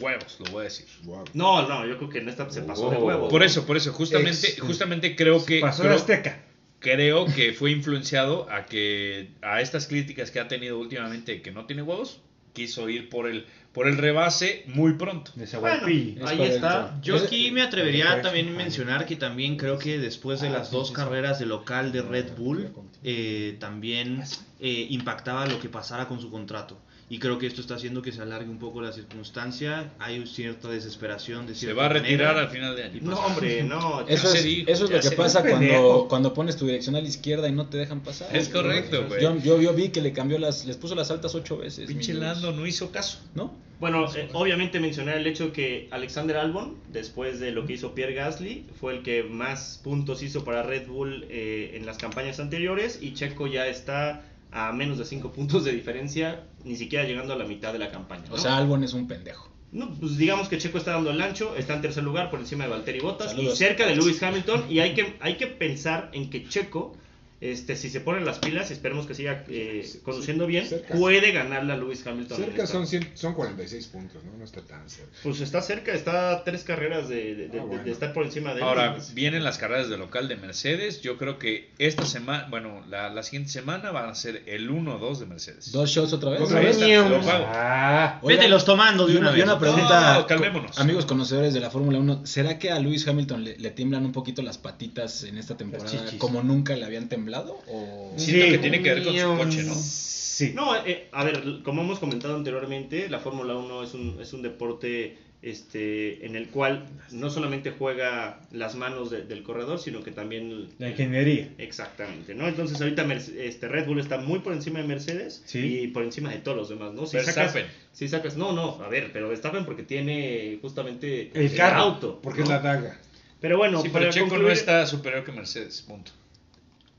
[0.00, 0.86] huevos, lo voy a decir.
[1.04, 1.24] Wow.
[1.34, 3.04] No, no, yo creo que en esta se pasó de Oh.
[3.04, 3.28] huevo.
[3.28, 6.42] Por eso, por eso, justamente, Ex- justamente creo que Pasó de creo, Azteca.
[6.80, 11.66] creo que fue influenciado a que a estas críticas que ha tenido últimamente que no
[11.66, 12.20] tiene huevos,
[12.54, 15.32] quiso ir por el por el rebase muy pronto.
[15.34, 15.88] De Bueno.
[15.88, 16.44] Es ahí correcto.
[16.44, 17.00] está.
[17.02, 20.92] Yo aquí me atrevería también a mencionar que también creo que después de las dos
[20.92, 22.70] carreras de local de Red Bull,
[23.02, 24.22] eh, también
[24.60, 26.78] eh, impactaba lo que pasara con su contrato.
[27.08, 29.92] Y creo que esto está haciendo que se alargue un poco la circunstancia.
[29.98, 33.00] Hay cierta desesperación de Se va a retirar al final de año.
[33.02, 34.00] No, hombre, no.
[34.08, 37.08] Eso es, dijo, eso es lo que pasa cuando, cuando pones tu dirección a la
[37.08, 38.34] izquierda y no te dejan pasar.
[38.34, 39.22] Es correcto, güey.
[39.22, 41.86] Yo, yo, yo vi que le cambió las, les puso las altas ocho veces.
[41.86, 42.14] Pinche.
[42.14, 43.18] Lando no hizo caso.
[43.34, 43.52] ¿No?
[43.80, 48.14] Bueno, eh, obviamente mencionar el hecho que Alexander Albon, después de lo que hizo Pierre
[48.14, 52.98] Gasly, fue el que más puntos hizo para Red Bull eh, en las campañas anteriores
[53.02, 54.22] y Checo ya está
[54.54, 57.90] a menos de 5 puntos de diferencia, ni siquiera llegando a la mitad de la
[57.90, 58.22] campaña.
[58.28, 58.36] ¿no?
[58.36, 59.50] O sea, Albon es un pendejo.
[59.72, 62.62] No, pues digamos que Checo está dando el ancho, está en tercer lugar por encima
[62.64, 63.54] de Valtteri Bottas Saludos.
[63.54, 66.96] y cerca de Lewis Hamilton y hay que, hay que pensar en que Checo,
[67.40, 70.94] este, si se ponen las pilas, esperemos que siga eh, conduciendo bien, Cerca.
[70.94, 72.36] puede ganarle a Lewis Hamilton.
[72.38, 74.36] Cerca son, 100 son 46 puntos, ¿no?
[74.38, 75.12] No está tan cerca.
[75.22, 77.84] Pues está cerca, está a tres carreras de, de- de- Ah, bueno.
[77.84, 78.62] de estar por encima de él.
[78.62, 81.02] Ahora, vienen las carreras de local de Mercedes.
[81.02, 85.18] Yo creo que esta semana, bueno, la, la siguiente semana van a ser el 1-2
[85.18, 85.72] de Mercedes.
[85.72, 86.40] ¿Dos shows otra vez?
[86.40, 86.78] Otra vez.
[86.80, 87.20] Lo.
[87.26, 89.44] Ah, Vételos tomando de una vez.
[89.44, 90.78] una pregunta, No, calmémonos.
[90.78, 94.12] amigos conocedores de la Fórmula 1, ¿será que a Lewis Hamilton le, le tiemblan un
[94.12, 97.23] poquito las patitas en esta temporada como nunca le habían temblado?
[97.68, 98.12] ¿O...
[98.16, 99.74] Siento que tiene que ver con su coche, ¿no?
[99.74, 100.52] Sí.
[100.54, 104.42] No, eh, a ver, como hemos comentado anteriormente, la Fórmula 1 es un, es un
[104.42, 110.10] deporte este, en el cual no solamente juega las manos de- del corredor, sino que
[110.10, 110.70] también...
[110.78, 111.50] La ingeniería.
[111.58, 112.48] Exactamente, ¿no?
[112.48, 115.82] Entonces ahorita Merce- este Red Bull está muy por encima de Mercedes Sí.
[115.82, 117.06] y por encima de todos los demás, ¿no?
[117.06, 117.64] Si Verstappen.
[117.64, 121.80] sacas, si sacas, no, no, a ver, pero Verstappen porque tiene justamente El carro.
[121.82, 122.44] auto, Porque ¿no?
[122.46, 122.98] es la daga.
[123.40, 126.10] Pero bueno, Sí, pero Checo no está superior que Mercedes, punto.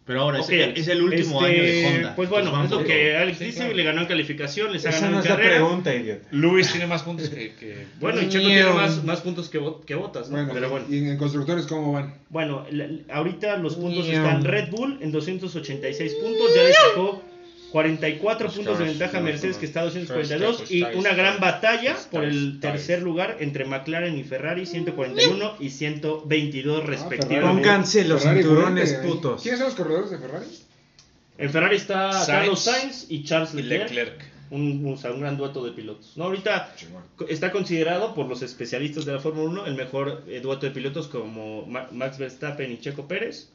[0.06, 2.16] Pero ahora es- Ok, es, el último este, año de Honda.
[2.16, 3.74] Pues bueno, es lo que Alex Sí, dice, claro.
[3.74, 5.56] le ganó en calificación, les ha Esa ganado no en es la carrera.
[5.66, 6.28] pregunta, idiota.
[6.32, 7.54] Luis tiene más puntos que.
[7.56, 10.38] que- Bueno, y Checo tiene más, más puntos que, que Botas, ¿no?
[10.38, 10.86] Bueno, Pero bueno.
[10.90, 12.14] ¿y en constructores cómo van?
[12.30, 17.24] Bueno, la- la- ahorita los puntos están Red Bull en 286 puntos, ya le sacó
[17.72, 21.96] 44 Los puntos de ventaja Mercedes que está a 242 Stars, y una gran batalla
[22.12, 27.62] por el tercer lugar entre McLaren y Ferrari 141 y 122 respectivamente.
[27.62, 29.42] Pónganse los cinturones putos.
[29.42, 30.46] ¿Quiénes son los corredores de Ferrari?
[31.38, 33.90] En Ferrari está Sainz Carlos Sainz y Charles Leclerc.
[33.90, 34.36] Leclerc.
[34.52, 36.14] Un, gran dueto de pilotos.
[36.16, 36.74] No, ahorita
[37.28, 41.08] está considerado por los especialistas de la Fórmula 1 el mejor eh, dueto de pilotos
[41.08, 43.50] como Ma- Max Verstappen y Checo Pérez.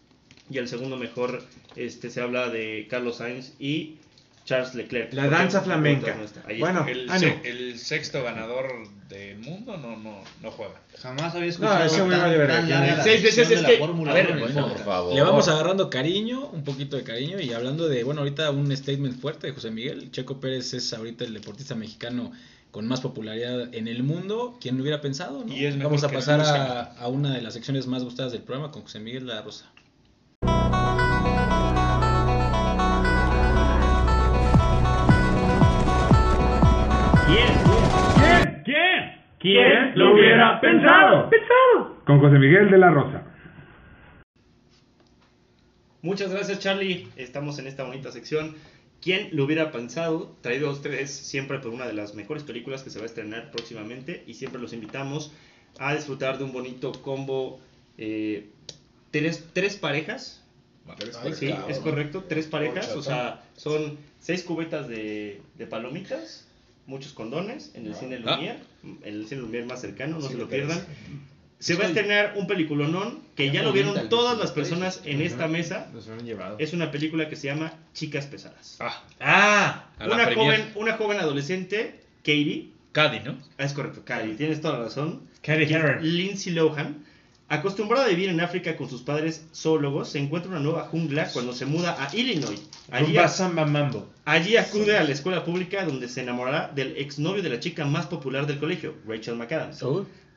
[0.51, 1.43] Y el segundo mejor
[1.77, 3.97] este se habla de Carlos Sainz y
[4.45, 5.13] Charles Leclerc.
[5.13, 6.15] La danza flamenca.
[6.17, 6.43] no está.
[6.47, 6.91] Ahí Bueno, está.
[6.91, 7.39] El, ánimo.
[7.43, 8.67] se- el sexto ganador
[9.09, 10.75] del mundo no, no, no juega.
[10.99, 12.35] Jamás había escuchado No, eso me vale
[13.03, 15.15] sí, de es que- a ver, 1 en el Por favor.
[15.15, 19.21] Le vamos agarrando cariño, un poquito de cariño y hablando de, bueno, ahorita un statement
[19.21, 20.11] fuerte de José Miguel.
[20.11, 22.33] Checo Pérez es ahorita el deportista mexicano
[22.73, 24.59] con más popularidad en el mundo.
[24.61, 25.45] ¿Quién lo hubiera pensado?
[25.45, 25.53] no?
[25.53, 28.43] Y es mejor Vamos a pasar a, a una de las secciones más gustadas del
[28.43, 29.67] programa con José Miguel La Rosa.
[39.41, 39.55] ¿Quién?
[39.65, 41.29] ¿Quién lo hubiera pensado?
[41.31, 41.97] Pensado.
[42.05, 43.23] Con José Miguel de la Rosa.
[46.03, 47.09] Muchas gracias, Charlie.
[47.17, 48.55] Estamos en esta bonita sección.
[49.03, 50.35] ¿Quién lo hubiera pensado?
[50.43, 53.51] Traído a ustedes siempre por una de las mejores películas que se va a estrenar
[53.51, 55.35] próximamente y siempre los invitamos
[55.79, 57.61] a disfrutar de un bonito combo.
[57.99, 58.47] eh,
[59.11, 60.47] tres, tres parejas.
[61.23, 61.71] Ay, Sí, cabrón.
[61.71, 62.95] es correcto, tres parejas.
[62.97, 66.50] O sea, son seis cubetas de, de palomitas,
[66.91, 70.39] muchos condones en el cine Lumière, en el cine Lumière más cercano, no Sí, se
[70.39, 70.85] lo pierdan.
[71.59, 75.47] Se va a estrenar un peliculonón que ya lo vieron todas las personas en esta
[75.47, 75.89] mesa.
[75.93, 76.57] Nos han llevado.
[76.59, 78.77] Es una película que se llama Chicas Pesadas.
[78.81, 80.35] Ah, Ah, Una premier.
[80.37, 83.37] joven, una joven adolescente, Katie, Cady, ¿no?
[83.59, 85.21] ah, es correcto, Katie, tienes toda la razón.
[85.43, 85.99] Katie Heron.
[86.03, 87.05] Lindsay Lohan,
[87.51, 91.53] acostumbrada a vivir en África con sus padres zoólogos, se encuentra una nueva jungla cuando
[91.53, 92.63] se muda a Illinois.
[92.91, 93.13] Allí,
[94.25, 98.07] allí acude a la escuela pública donde se enamorará del exnovio de la chica más
[98.07, 99.79] popular del colegio, Rachel McAdams.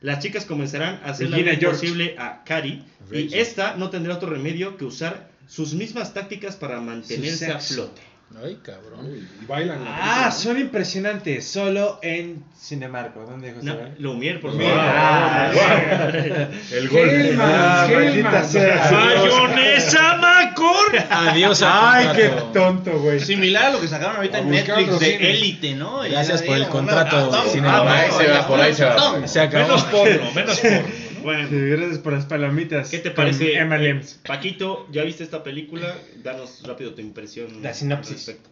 [0.00, 4.76] Las chicas comenzarán a hacer la imposible a Cari y esta no tendrá otro remedio
[4.76, 8.02] que usar sus mismas tácticas para mantenerse a flote.
[8.44, 9.06] Ay, cabrón.
[9.06, 9.78] Uy, y bailan.
[9.86, 10.32] Ah, película, ¿no?
[10.32, 11.46] son impresionantes.
[11.46, 13.20] Solo en Cinemarco.
[13.20, 13.66] ¿Dónde José?
[13.66, 14.66] No, Lumière, por favor.
[14.76, 15.52] Ah,
[16.72, 18.04] El Hellman, Ah, Hellman.
[18.04, 18.90] maldita sea.
[18.90, 20.98] ¡Mayonesa Macor!
[21.10, 23.20] Adiós a Ay, qué tonto, güey.
[23.20, 25.30] Similar a lo que sacaron ahorita en Netflix de.
[25.30, 26.00] Élite, ¿no?
[26.00, 29.28] Gracias por el contrato, ah, Cine ah, Por ahí se va, por ahí se va.
[29.28, 29.68] Se acabó.
[29.68, 30.78] Menos porno, menos porno.
[31.24, 32.90] Bueno, Sí, gracias por las palomitas.
[32.90, 33.54] ¿qué te parece?
[33.58, 34.20] M&M's.
[34.26, 35.96] Paquito, ¿ya viste esta película?
[36.22, 37.62] Danos rápido tu impresión.
[37.62, 38.14] La al sinopsis.
[38.26, 38.50] respecto.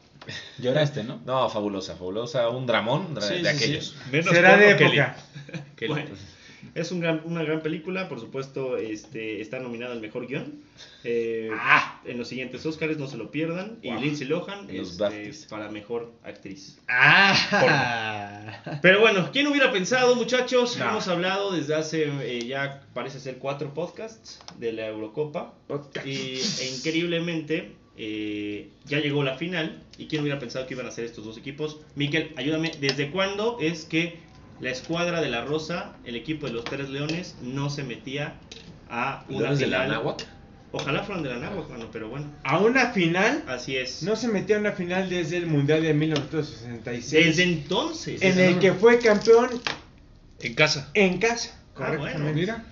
[0.58, 1.20] Lloraste, ¿no?
[1.26, 2.48] No, fabulosa, fabulosa.
[2.48, 3.64] Un dramón de, Sí, de sí, sí.
[3.64, 3.96] aquellos.
[4.10, 5.16] Menos Será de época.
[5.76, 5.92] Kelly.
[5.92, 6.10] Bueno,
[6.74, 10.62] Es un gran, una gran película, por supuesto, este, está nominada al mejor guion.
[11.04, 11.50] Eh,
[12.04, 13.78] En los siguientes Oscars, no se lo pierdan.
[13.82, 13.92] Y.
[13.92, 16.78] Lindsay Lohan los este, para mejor actriz.
[16.88, 18.78] Ah.
[18.82, 20.76] Pero bueno, ¿quién hubiera pensado, muchachos?
[20.78, 20.90] No.
[20.90, 25.54] Hemos hablado desde hace eh, ya parece ser cuatro podcasts de la Eurocopa.
[26.04, 29.82] Y, e increíblemente eh, ya llegó la final.
[29.98, 31.80] ¿Y quién hubiera pensado que iban a ser estos dos equipos?
[31.94, 32.72] Miquel, ayúdame.
[32.80, 34.18] ¿Desde cuándo es que
[34.60, 38.34] la escuadra de la Rosa, el equipo de los Tres Leones, no se metía
[38.88, 39.90] a una ¿Leones de la final?
[39.96, 40.26] Anáhuac?
[40.74, 44.02] Ojalá fueran de la Náhuac, mano, pero bueno, A una final, así es.
[44.02, 47.26] no se metió a una final desde el Mundial de 1966.
[47.26, 48.22] Desde entonces.
[48.22, 49.48] en el que fue campeón
[50.40, 50.88] En casa.
[50.94, 51.50] en casa.
[51.76, 51.98] Ah, bueno.
[51.98, 52.40] Correctamente.
[52.40, 52.64] Mira.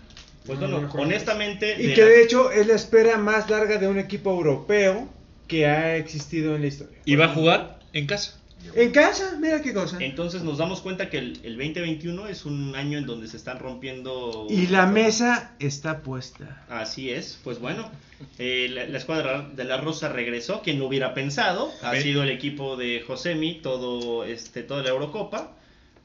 [0.46, 1.76] Pues No, bueno, no, no, honestamente.
[1.78, 5.06] Y de que la- de hecho es la espera más larga de un equipo europeo
[5.46, 6.98] que ha existido en la historia.
[7.04, 8.39] Y va a jugar en casa.
[8.74, 9.96] En casa, mira qué cosa.
[10.00, 13.58] Entonces nos damos cuenta que el, el 2021 es un año en donde se están
[13.58, 14.46] rompiendo...
[14.48, 16.64] Y la mesa está puesta.
[16.68, 17.90] Así es, pues bueno,
[18.38, 22.30] eh, la, la escuadra de la Rosa regresó, quien lo hubiera pensado, ha sido el
[22.30, 25.52] equipo de Josemi, todo este, toda la Eurocopa,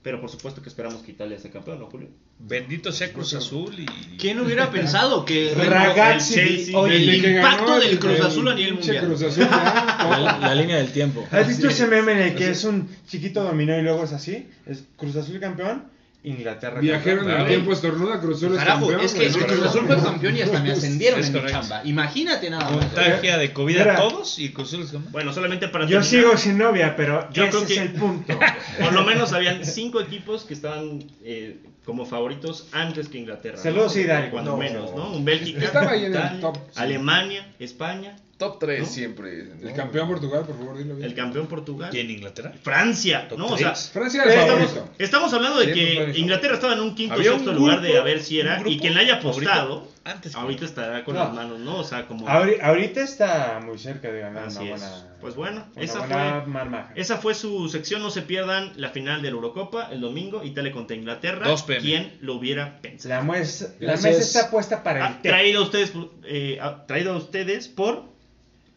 [0.06, 2.10] pero por supuesto que esperamos que Italia sea campeón, ¿no, Julio?
[2.38, 3.86] Bendito sea Cruz Azul y.
[4.18, 8.20] ¿Quién hubiera pensado que Ragazzi, el Chelsea, Oye, Desde el impacto ganó del el- Cruz
[8.22, 9.04] Azul a nivel mundial?
[9.08, 9.48] Cruz Azul.
[9.50, 11.26] La, la línea del tiempo.
[11.32, 14.48] ¿Has visto ese meme en el que es un chiquito dominó y luego es así?
[14.68, 15.86] Es Cruz Azul campeón,
[16.26, 19.02] Inglaterra Viajero en el tiempo estornuda, Cruz Azul es Carajo, campeón.
[19.06, 19.28] es que.
[19.30, 21.82] Cruz Azul fue campeón y hasta me ascendieron Es en mi chamba.
[21.86, 22.86] Imagínate nada más.
[22.86, 23.94] Contagia de COVID Mira.
[23.94, 25.12] a todos y Cruz Azul es campeón.
[25.12, 28.38] Bueno, solamente para Yo sigo sin novia, pero Yo ese creo es que- el punto.
[28.82, 33.58] Por lo menos habían cinco equipos que estaban eh, como favoritos antes que Inglaterra.
[33.58, 33.62] ¿no?
[33.64, 34.32] Saludos, Hidalgo.
[34.32, 34.58] Cuando No.
[34.58, 35.12] menos, ¿no?
[35.12, 36.72] Un Bélgica, Estaba ahí en el Italia, top, sí.
[36.76, 38.86] Alemania, España, Top 3 ¿No?
[38.86, 39.44] siempre.
[39.62, 41.08] El campeón Portugal, por favor, dilo bien.
[41.08, 42.52] el campeón Portugal, ¿Y en Inglaterra?
[42.62, 43.48] Francia, Top ¿no?
[43.48, 43.74] O sea.
[43.76, 44.94] Francia era el estamos, favorito.
[45.00, 46.14] estamos hablando de que.
[46.18, 48.94] Inglaterra estaba en un quinto Había sexto lugar de a ver si era y quien
[48.94, 51.24] la haya apostado antes que- ahorita estará con No.
[51.24, 51.78] las manos, ¿no?
[51.78, 54.82] O sea, como Ahori- ahorita está muy cerca de ganar Así una es.
[54.82, 55.18] buena.
[55.22, 56.92] Pues bueno, una esa buena fue- marmaja.
[56.96, 60.74] esa fue su sección, no se pierdan la final de la Eurocopa el domingo, Italia
[60.74, 61.48] contra Inglaterra.
[61.48, 61.82] 2 p.m.
[61.82, 63.16] ¿Quién lo hubiera pensado?
[63.16, 65.30] La, mues- la mesa está puesta para Ah, el té.
[65.30, 65.94] traído a ustedes,
[66.26, 68.14] eh, ah, traído a ustedes por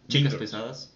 [0.08, 0.92] chicas pesadas,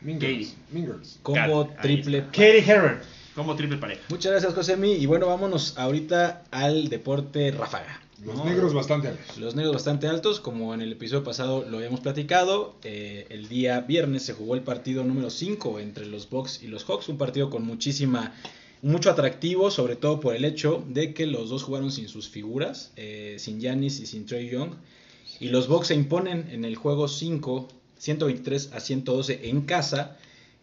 [0.00, 0.54] Mingers.
[0.70, 1.18] Mingers.
[1.22, 2.24] Combo triple.
[2.26, 2.98] Katie Heron.
[3.34, 4.02] como triple pareja.
[4.08, 4.92] Muchas gracias, Josemi.
[4.92, 8.00] Y bueno, vámonos ahorita al deporte ráfaga.
[8.24, 8.44] Los ¿no?
[8.44, 9.38] negros bastante altos.
[9.38, 12.74] Los negros bastante altos, como en el episodio pasado lo habíamos platicado.
[12.82, 16.84] eh, el día viernes se jugó el partido número 5 entre los Bucks y los
[16.84, 17.08] Hawks.
[17.08, 18.34] Un partido con muchísima,
[18.82, 22.92] mucho atractivo, sobre todo por el hecho de que los dos jugaron sin sus figuras,
[22.96, 24.72] eh, sin Giannis y sin Trey Young.
[25.38, 30.16] Y los Bucks se imponen en el juego 5, 123 a 112 en casa.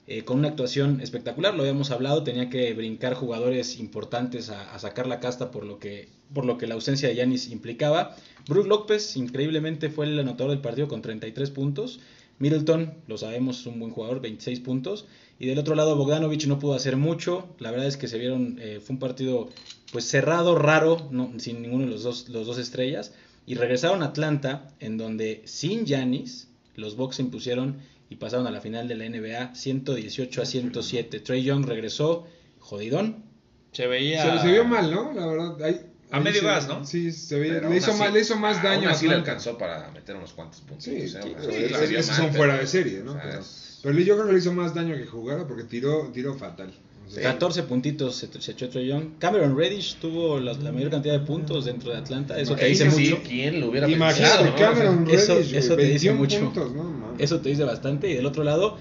[0.07, 5.07] eh, con una actuación espectacular, lo habíamos hablado, tenía que brincar jugadores importantes a, sacar
[5.07, 8.15] la casta por lo que por lo que la ausencia de Yanis implicaba.
[8.47, 11.99] Brook López, increíblemente, fue el anotador del partido con 33 puntos.
[12.37, 15.05] Middleton, lo sabemos, es un buen jugador, 26 puntos.
[15.39, 17.47] Y del otro lado, Bogdanovich no pudo hacer mucho.
[17.59, 19.49] La verdad es que se vieron, eh, fue un partido
[19.91, 23.13] pues cerrado, raro, sin ninguno de los dos, los dos estrellas.
[23.45, 27.77] Y regresaron a Atlanta, en donde sin Yanis, los Bucks se impusieron
[28.09, 31.19] y pasaron a la final de la NBA 118 a 107.
[31.21, 32.27] Trey Young regresó,
[32.59, 33.23] jodidón,
[33.71, 34.37] Se veía.
[34.39, 35.11] Se, se vio mal, ¿no?
[35.13, 35.61] La verdad.
[35.63, 36.85] Ahí, A ahí medio se- gas, ¿no?
[36.85, 37.53] Sí, se veía.
[37.55, 39.89] Pero Le hizo, así- más, le hizo más daño aún a así le alcanzó para
[39.91, 40.83] meter unos cuantos puntos.
[40.85, 43.11] Sí, o sí, sí, esos- mal, son fuera de serie, ¿no?
[43.11, 45.63] o sea, Pero, es- pero yo creo que le hizo más daño que jugara porque
[45.63, 46.73] tiró, tiró fatal.
[47.07, 49.17] Sea, 14 puntitos se, se echó Trey Young.
[49.19, 52.39] Cameron Reddish tuvo la, la mayor cantidad de puntos dentro de Atlanta.
[52.39, 53.21] Eso te dice sí, mucho.
[53.27, 54.55] ¿Quién lo hubiera Imagínate, pensado?
[54.73, 56.39] Cameron Eso- Reddish, güey, eso te dice 21 mucho.
[56.39, 56.83] puntos, ¿no?
[56.83, 57.21] Mames.
[57.21, 58.09] Eso te dice bastante.
[58.09, 58.77] Y del otro lado,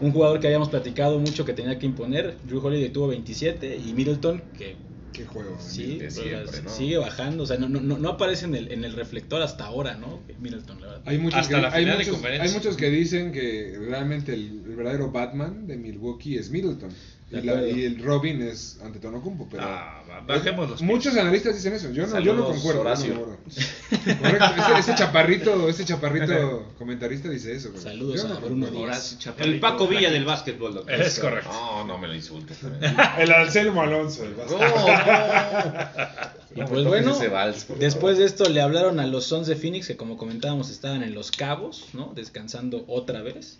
[0.00, 2.36] un jugador que habíamos platicado mucho que tenía que imponer.
[2.46, 4.76] Drew Holiday tuvo 27 y Middleton, que
[5.12, 5.56] Qué juego.
[5.58, 6.68] sí, siempre, ¿no?
[6.70, 7.44] sigue bajando.
[7.44, 10.20] O sea, no, no, no aparece en el, en el reflector hasta ahora, ¿no?
[10.40, 11.02] Middleton, la verdad.
[11.06, 12.48] Hay muchos, Hasta que, la hay, final de muchos, conferencia.
[12.50, 16.90] hay muchos que dicen que realmente el, el verdadero Batman de Milwaukee es Middleton.
[17.28, 21.74] Y, la- y el Robin es Antetokounmpo, pero Ah, ba- bajemos los muchos analistas dicen
[21.74, 21.90] eso.
[21.90, 22.68] Yo no, yo no concuerdo.
[22.70, 23.14] yo no Horacio.
[23.14, 23.38] concuerdo.
[24.22, 24.62] Correcto.
[24.62, 27.76] Ese, ese chaparrito, ese chaparrito comentarista dice eso.
[27.76, 28.66] Saludos Yo no a Bruno.
[28.68, 29.18] Díaz.
[29.38, 30.94] El Paco Villa del básquetbol, doctor.
[31.00, 31.50] Es correcto.
[31.52, 32.58] No, no me lo insultes.
[33.18, 34.22] El Anselmo Alonso.
[34.24, 36.32] el No, basta.
[36.38, 36.45] no.
[36.56, 39.26] Y No pues toques bueno, ese vals, por después de esto le hablaron a los
[39.26, 42.12] Suns de Phoenix, que como comentábamos estaban en los cabos, ¿no?
[42.14, 43.58] Descansando otra vez.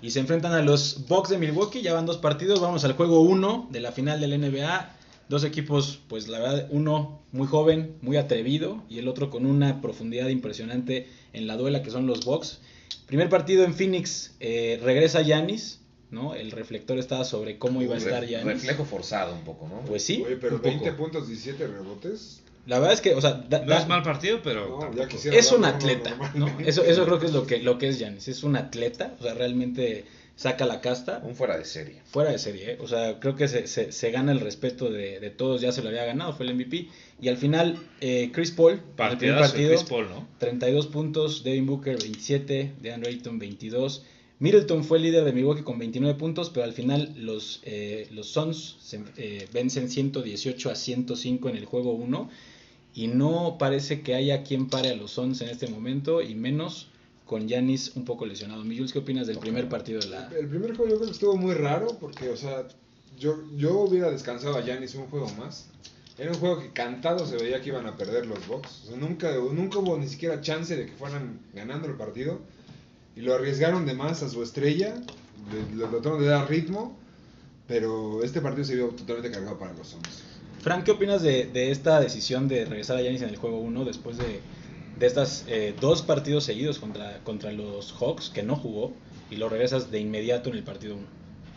[0.00, 3.20] Y se enfrentan a los Bucks de Milwaukee, ya van dos partidos, vamos al juego
[3.20, 4.90] 1 de la final del NBA.
[5.28, 9.82] Dos equipos, pues la verdad, uno muy joven, muy atrevido, y el otro con una
[9.82, 12.60] profundidad impresionante en la duela que son los Bucks.
[13.06, 15.80] Primer partido en Phoenix, eh, regresa Yanis,
[16.14, 16.34] ¿no?
[16.34, 18.46] El reflector estaba sobre cómo iba a estar Yanis.
[18.46, 19.80] Reflejo forzado un poco, ¿no?
[19.82, 20.70] Pues sí, Oye, pero un poco.
[20.70, 22.40] 20 puntos, 17 rebotes.
[22.66, 25.04] La verdad es que, o sea, da- No da- es mal partido, pero No, ya
[25.36, 26.46] es un no, atleta, no, ¿no?
[26.46, 26.66] no, no.
[26.66, 28.28] Eso, eso creo que es lo que, lo que es Giannis.
[28.28, 30.06] Es un atleta, o sea, realmente
[30.36, 31.20] saca la casta.
[31.22, 32.00] Un fuera de serie.
[32.06, 32.78] Fuera de serie, ¿eh?
[32.80, 35.82] o sea, creo que se, se- se gana el respeto de, de todos, ya se
[35.82, 36.88] lo había ganado, fue el MVP.
[37.20, 40.26] Y al final, eh, Chris Paul, el primer partido, Chris Paul, ¿no?
[40.38, 44.04] 32 puntos, Devin Booker 27, DeAndre Ayton 22.
[44.40, 48.28] Middleton fue el líder de Milwaukee con 29 puntos, pero al final los, eh, los
[48.28, 52.30] Suns se, eh, vencen 118 a 105 en el juego 1
[52.94, 56.88] y no parece que haya quien pare a los Suns en este momento y menos
[57.26, 58.62] con Giannis un poco lesionado.
[58.62, 60.28] Jules, ¿qué opinas del primer partido de la...
[60.28, 62.66] El primer juego yo creo que estuvo muy raro porque, o sea,
[63.18, 65.68] yo, yo hubiera descansado a Giannis un juego más.
[66.18, 68.84] Era un juego que cantado se veía que iban a perder los Bucks.
[68.84, 72.40] O sea, nunca, nunca hubo ni siquiera chance de que fueran ganando el partido.
[73.16, 74.94] Y lo arriesgaron de más a su estrella.
[75.52, 76.96] Le, trataron de dar ritmo.
[77.66, 80.22] Pero este partido se vio totalmente cargado para los Suns.
[80.60, 83.84] Frank, ¿qué opinas de, de esta decisión de regresar a Giannis en el juego 1
[83.84, 84.40] después de,
[84.98, 85.44] de estos
[85.80, 88.92] dos partidos seguidos contra, contra los Hawks que no jugó
[89.30, 91.04] y lo regresas de inmediato en el partido 1?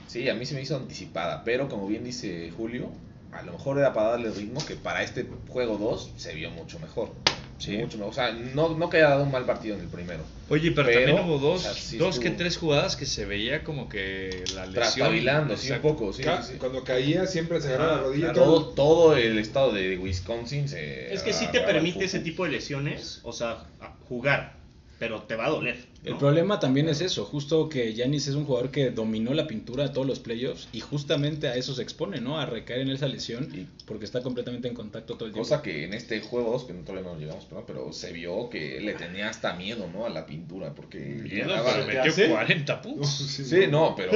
[0.08, 2.90] Sí, a mí se me hizo anticipada, pero como bien dice Julio,
[3.32, 6.80] a lo mejor era para darle ritmo que para este juego 2 se vio mucho
[6.80, 7.12] mejor.
[7.58, 7.78] Sí.
[7.78, 8.12] Mucho mejor.
[8.12, 10.24] O sea, no, no que haya dado un mal partido en el primero.
[10.50, 13.26] Oye, pero, Pero, también hubo dos, o sea, sí dos que tres jugadas que se
[13.26, 14.74] veía como que la lesión.
[14.74, 16.14] Trastabilando, sí, un poco.
[16.14, 16.60] Sí, Ca- sí, sí.
[16.60, 18.34] Cuando caía siempre se agarraba Ah, la rodilla.
[18.34, 21.14] Todo, todo- todo el estado de Wisconsin se.
[21.14, 23.66] Es que sí te permite ese tipo de lesiones, o sea,
[24.08, 24.56] jugar,
[25.00, 25.78] pero te va a doler.
[26.08, 26.14] ¿No?
[26.14, 29.84] El problema también es eso, justo que Giannis es un jugador que dominó la pintura
[29.84, 32.40] de todos los playoffs y justamente a eso se expone, ¿no?
[32.40, 35.48] A recaer en esa lesión Y- porque está completamente en contacto todo el tiempo.
[35.50, 38.50] Cosa que en este juego 2, que no- todavía no llegamos, perdón, pero se vio
[38.50, 40.06] que le tenía hasta miedo, ¿no?
[40.06, 42.28] A la pintura, porque Miedo, pero ¿qué metió hace?
[42.30, 43.10] 40 puntos.
[43.10, 44.12] Sí, no, pero,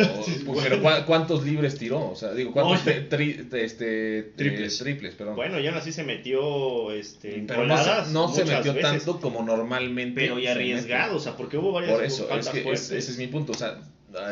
[0.46, 2.12] pues, pero ¿cuá- ¿cuántos libres tiró?
[2.12, 4.80] O sea, digo, ¿cuántos tri- te- este, Triples.
[4.80, 5.36] eh, triples, perdón.
[5.36, 8.82] Bueno, y aún así se metió este, pero no se, coladas no se metió veces,
[9.06, 10.22] tanto como normalmente.
[10.22, 13.28] Pero y arriesgado, o sea, porque hubo Por eso, es que es- ese es mi
[13.28, 13.52] punto.
[13.54, 13.80] O sea,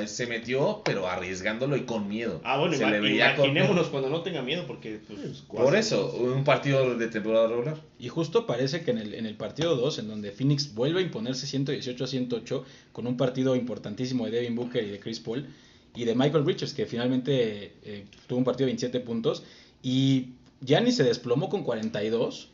[0.08, 2.42] se metió, pero arriesgándolo y con miedo.
[2.44, 5.74] Ah, bueno, se ima- le veía con- imaginémonos cuando no tenga miedo, porque pues, Por
[5.76, 7.78] eso, un partido de temporada regular.
[7.98, 11.04] Y justo parece que en el, en el partido 2, en donde Phoenix vuelve a
[11.04, 15.48] imponerse 118 a 108 con un partido importantísimo de Devin Booker y de Chris Paul
[15.96, 19.44] y de Michael Bridges, que finalmente eh, tuvo un partido de 27 puntos.
[19.82, 22.50] Y Giannis se desplomó con 42.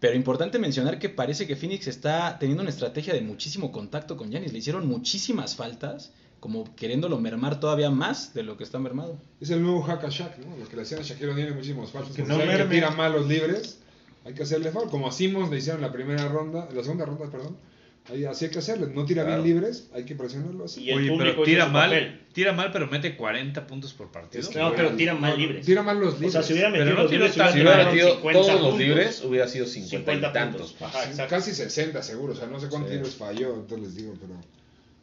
[0.00, 4.30] Pero importante mencionar que parece que Phoenix está teniendo una estrategia de muchísimo contacto con
[4.30, 4.52] Giannis.
[4.52, 9.18] Le hicieron muchísimas faltas, como queriéndolo mermar todavía más de lo que está mermado.
[9.42, 10.56] Es el nuevo hack a Shaq, ¿no?
[10.56, 12.16] Lo que le hacían a Shaquille O'Neal muchísimos falsos.
[12.16, 12.74] Que no no que merme.
[12.74, 13.80] tira mal los libres,
[14.24, 14.88] hay que hacerle foul.
[14.88, 17.56] Como a Simmons le hicieron la primera ronda, la segunda ronda, perdón.
[18.10, 18.88] Ahí, así hay que hacerle.
[18.94, 19.42] No tira Claro.
[19.42, 20.82] bien libres, hay que presionarlo así.
[20.82, 22.20] Y el Oye, público pero tira mal, papel.
[22.32, 24.40] tira mal, pero mete 40 puntos por partido.
[24.42, 25.64] Es que, No, pero tira mal libres.
[25.64, 26.32] Tira mal los O libres.
[26.32, 27.52] sea, si hubiera Pero metido no los libres, tanto.
[27.52, 28.78] Si hubiera metido 50 todos los puntos.
[28.80, 30.76] libres, hubiera sido 50, 50 y tantos.
[30.80, 31.30] Ajá, exacto.
[31.36, 32.96] Casi 60 seguro, o sea, no sé cuántos Sí.
[32.96, 34.34] libres falló, entonces les digo, pero...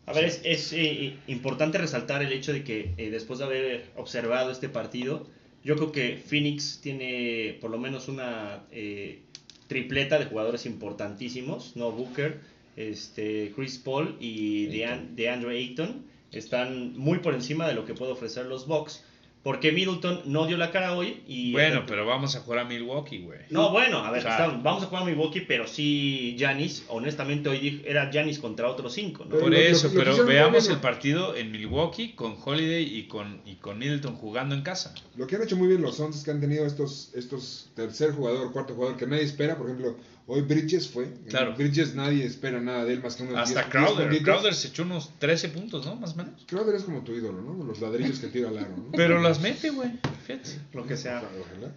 [0.06, 3.86] A ver, es, es, eh, importante resaltar el hecho de que eh, después de haber
[3.98, 5.28] observado este partido,
[5.66, 9.20] yo creo que Phoenix tiene por lo menos una eh,
[9.68, 11.92] tripleta de jugadores importantísimos, ¿no?
[11.92, 12.40] Booker,
[12.78, 18.12] este, Chris Paul y Dean- DeAndre Ayton están muy por encima de lo que puede
[18.14, 19.04] ofrecer los Bucks,
[19.44, 21.54] porque Middleton no dio la cara hoy y...
[21.54, 23.40] Bueno, pero vamos a jugar a Milwaukee, güey.
[23.50, 26.84] No, bueno, a ver, O sea- está- vamos a jugar a Milwaukee, pero sí Giannis,
[26.90, 29.30] honestamente hoy era Giannis contra otros cinco, ¿no?
[29.32, 33.56] Pero Por eso, pero muy veamos el partido en Milwaukee con Holiday y con, y
[33.56, 34.94] con Middleton jugando en casa.
[35.16, 38.12] Lo que han hecho muy bien los Suns es que han tenido estos, estos tercer
[38.12, 39.58] jugador, cuarto jugador que nadie espera.
[39.58, 39.96] Por ejemplo,
[40.28, 41.10] hoy Bridges fue.
[41.30, 41.56] Claro.
[41.56, 44.08] Bridges nadie espera nada de él más que unos Hasta 10 Crowder.
[44.08, 44.24] puntitos.
[44.24, 45.96] Crowder se echó unos 13 puntos, ¿no?
[45.96, 46.46] Más o menos.
[46.48, 47.64] Crowder es como tu ídolo, ¿no?
[47.64, 48.92] Los ladrillos que tira al aro, ¿no?
[48.92, 49.92] Pero las mete, güey.
[50.26, 50.50] Fíjate.
[50.74, 51.18] Lo que sea.
[51.40, 51.72] Ojalá.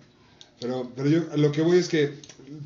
[0.60, 2.14] Pero, pero yo lo que voy es que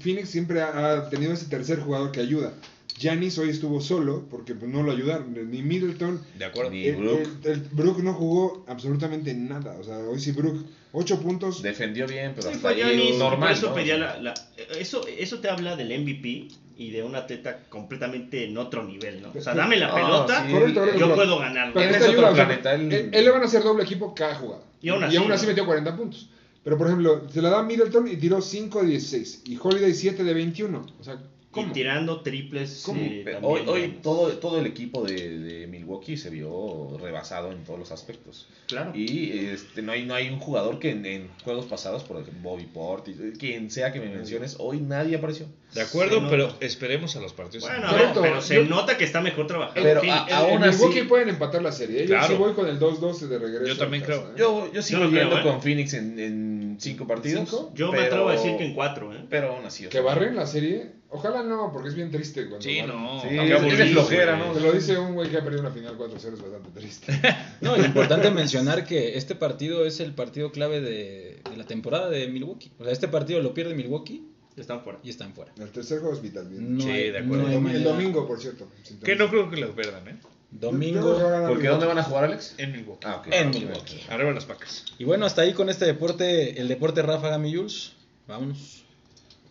[0.00, 2.52] Phoenix siempre ha, ha tenido ese tercer jugador que ayuda.
[2.98, 5.34] Giannis hoy estuvo solo porque pues, no lo ayudaron.
[5.50, 6.20] Ni Middleton.
[6.38, 6.70] De acuerdo.
[6.70, 9.76] Ni El, Brook el- el Brook no jugó absolutamente nada.
[9.80, 11.62] O sea, hoy sí Brook, 8 puntos.
[11.62, 13.52] defendió bien, pero Sí, hasta fue ahí Giannis, normal.
[13.52, 13.74] eso, ¿no?
[13.74, 14.34] pedía la- la-
[14.78, 19.32] eso, eso te habla del MVP y de un atleta completamente en otro nivel, ¿no?
[19.36, 20.52] O sea, dame la Ah, pelota, sí.
[20.52, 21.72] Correcto, correcto, yo puedo ganar.
[21.72, 23.44] Pero Él esta es otro ayuda, o sea, planeta, él- él, él le van a
[23.46, 24.62] hacer doble equipo cada jugada.
[24.80, 25.28] Y aún así, ¿no?
[25.48, 26.28] metió 40 puntos.
[26.62, 29.42] Pero por ejemplo, se la da Middleton y tiró 5 de 16.
[29.44, 30.86] Y Holiday 7 de 21.
[30.98, 31.18] O sea,
[31.54, 31.68] ¿Cómo?
[31.68, 32.82] Y tirando triples.
[32.84, 33.00] ¿Cómo?
[33.00, 37.64] eh, Pero también hoy, todo, todo el equipo de, de Milwaukee se vio rebasado en
[37.64, 38.46] todos los aspectos.
[38.66, 38.92] Claro.
[38.94, 42.50] Y este, no, hay, no hay un jugador que en, en juegos pasados, por ejemplo,
[42.50, 45.46] Bobby Portis, quien sea que me menciones, hoy nadie apareció.
[45.74, 47.68] De acuerdo, pero esperemos a los partidos.
[47.68, 47.88] Bueno,
[48.22, 49.82] pero se Yo- nota que está mejor trabajando.
[49.82, 51.98] Pero a- aún en así- Milwaukee pueden empatar la serie.
[52.04, 52.06] ¿eh?
[52.06, 52.26] Yo Claro.
[52.28, 53.66] sí voy con el 2-2 de regreso.
[53.66, 54.30] Yo también casa, creo.
[54.30, 54.34] ¿eh?
[54.68, 55.42] Yo, yo sigo Yo no creo, ¿eh?
[55.42, 57.48] con Phoenix en, en cinco partidos.
[57.50, 57.72] ¿Cinco?
[57.74, 59.24] Yo me atrevo a decir que en cuatro, ¿eh?
[59.28, 59.86] Pero aún así.
[59.88, 60.92] ¿Que barren la serie?
[61.16, 63.20] Ojalá no, porque es bien triste cuando Sí, no.
[63.22, 64.48] Sí, es- flojera, güey.
[64.48, 64.54] ¿no?
[64.54, 67.12] Te lo dice un güey que ha perdido una final 4-0, es bastante triste.
[67.60, 72.10] No, es importante mencionar que este partido es el partido clave de, de la temporada
[72.10, 72.72] de Milwaukee.
[72.78, 74.24] O sea, este partido lo pierde Milwaukee
[74.56, 74.98] Están fuera.
[75.04, 75.52] y están fuera.
[75.58, 76.48] El tercer juego es vital.
[76.48, 76.76] bien.
[76.78, 77.44] No Sí, hay- de acuerdo.
[77.44, 77.84] no el manera.
[77.90, 78.68] domingo, por cierto.
[79.04, 80.16] Que no creo que los pierdan, ¿eh?
[80.50, 81.18] Domingo.
[81.48, 82.54] ¿Porque dónde van a jugar, Alex?
[82.58, 83.06] En Milwaukee.
[83.06, 83.26] Ah, ok.
[83.32, 84.00] En Milwaukee.
[84.08, 84.84] Arriba las pacas.
[84.98, 87.92] Y bueno, hasta ahí con este deporte, el deporte ráfaga, Jules.
[88.28, 88.83] Vámonos.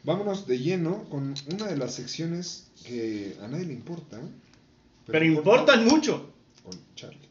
[0.06, 4.20] Vámonos de lleno con una de las secciones que a nadie le importa.
[5.06, 6.30] Pero importan mucho.
[6.62, 7.30] Con Charlie.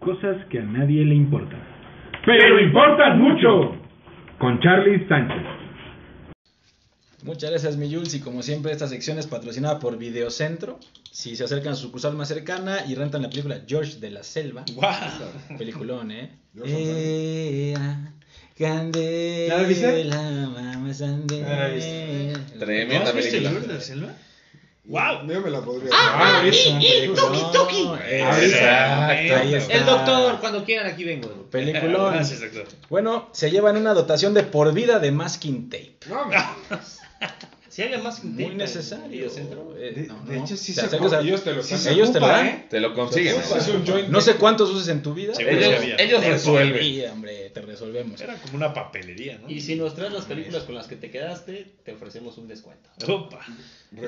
[0.00, 1.62] Cosas que a nadie le importan.
[2.26, 3.76] Pero importan mucho.
[4.38, 5.42] Con Charlie Sánchez.
[7.22, 8.14] Muchas gracias, mi Jules.
[8.14, 10.78] Y como siempre, esta sección es patrocinada por Videocentro.
[11.14, 14.24] Si se acercan a su sucursal más cercana y rentan la película George de la
[14.24, 14.64] Selva.
[15.56, 16.40] Peliculón, ¿eh?
[16.52, 18.12] George Ea,
[18.58, 20.08] candela, ¿Ya la viste?
[20.10, 21.38] vamos a andar.
[21.38, 22.32] Ya la viste.
[22.58, 23.50] Tremenda película.
[23.52, 24.12] de la selva?
[24.86, 25.28] ¡Wow!
[25.28, 25.90] Yo me la podría.
[25.94, 29.36] Ah, No, eh, Exacto.
[29.36, 29.72] ahí está.
[29.72, 31.48] El doctor, cuando quieran, aquí vengo.
[31.48, 32.12] Peliculón.
[32.14, 32.66] Gracias, doctor.
[32.90, 35.96] Bueno, se llevan una dotación de por vida de masking tape.
[36.08, 36.28] No,
[37.74, 39.26] Si alguien más Muy necesario.
[39.26, 40.44] Eh, De- no, de no.
[40.44, 41.18] hecho, sí Te se ocupa.
[41.20, 42.46] ellos te lo Sí se Ellos te lo dan.
[42.46, 42.66] ¿eh?
[42.70, 43.34] Te lo consiguen.
[43.34, 44.08] Es un joint.
[44.10, 45.34] No sé cuántos uses en tu vida.
[45.34, 46.80] Seguro Ellos, ellos resuelven.
[46.84, 48.20] Sí, hombre, te resolvemos.
[48.20, 49.50] Era como una papelería, ¿no?
[49.50, 52.88] Y si nos traes las películas con las que te quedaste, te ofrecemos un descuento.
[53.08, 53.44] Opa.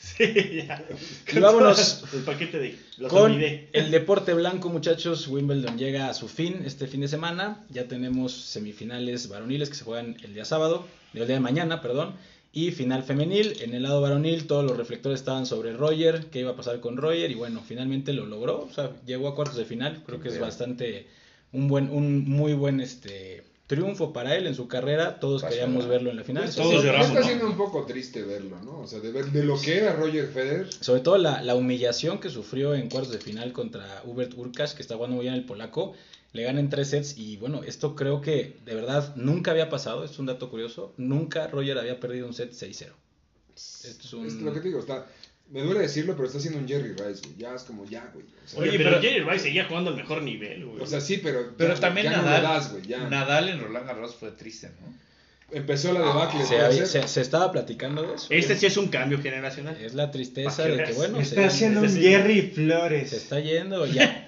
[0.00, 0.82] Sí, ya.
[1.32, 2.78] Y vámonos El paquete de.
[2.96, 3.68] Los Con olvidé.
[3.74, 7.64] el deporte blanco, muchachos, Wimbledon llega a su fin este fin de semana.
[7.68, 12.16] Ya tenemos semifinales varoniles que se juegan el día sábado, el día de mañana, perdón.
[12.52, 13.56] Y final femenil.
[13.60, 16.96] En el lado varonil todos los reflectores estaban sobre Roger, qué iba a pasar con
[16.96, 17.30] Roger.
[17.30, 18.60] Y bueno, finalmente lo logró.
[18.60, 20.02] O sea, llegó a cuartos de final.
[20.04, 21.06] Creo que es bastante
[21.52, 25.20] un buen, un muy buen este triunfo para él en su carrera.
[25.20, 26.44] Todos queríamos verlo en la final.
[26.44, 27.26] Pues, Todos sí, lloramos, Está ¿no?
[27.26, 28.80] siendo un poco triste verlo, ¿no?
[28.80, 30.72] O sea, de, ver, de lo que era Roger Federer.
[30.72, 34.80] Sobre todo la, la humillación que sufrió en cuartos de final contra Hubert Urkas, que
[34.80, 35.92] está jugando muy bien el polaco.
[36.32, 40.04] Le ganan tres sets y bueno, esto creo que de verdad nunca había pasado.
[40.04, 40.92] Es un dato curioso.
[40.98, 42.92] Nunca Roger había perdido un set 6-0.
[43.54, 44.26] Esto es un...
[44.26, 45.06] Es lo que te digo, está.
[45.50, 47.36] Me duele decirlo, pero está haciendo un Jerry Rice, güey.
[47.38, 48.26] Ya es como ya, güey.
[48.44, 50.82] O sea, Oye, pero, pero- Jerry Rice seguía jugando al mejor nivel, güey.
[50.82, 51.54] o sea, sí, pero.
[51.56, 52.82] Pero ya, también ya Nadal, le das, güey.
[52.86, 53.08] Ya.
[53.08, 54.94] Nadal en Roland Garros fue triste, ¿no?
[55.50, 56.44] Empezó la debacle.
[56.44, 56.86] se, ser.
[56.86, 58.26] se- se estaba platicando de eso.
[58.28, 59.78] este sí es un cambio generacional.
[59.80, 63.08] Es la tristeza de que bueno, Está se, haciendo un Jerry Flores.
[63.10, 64.26] se está yendo ya.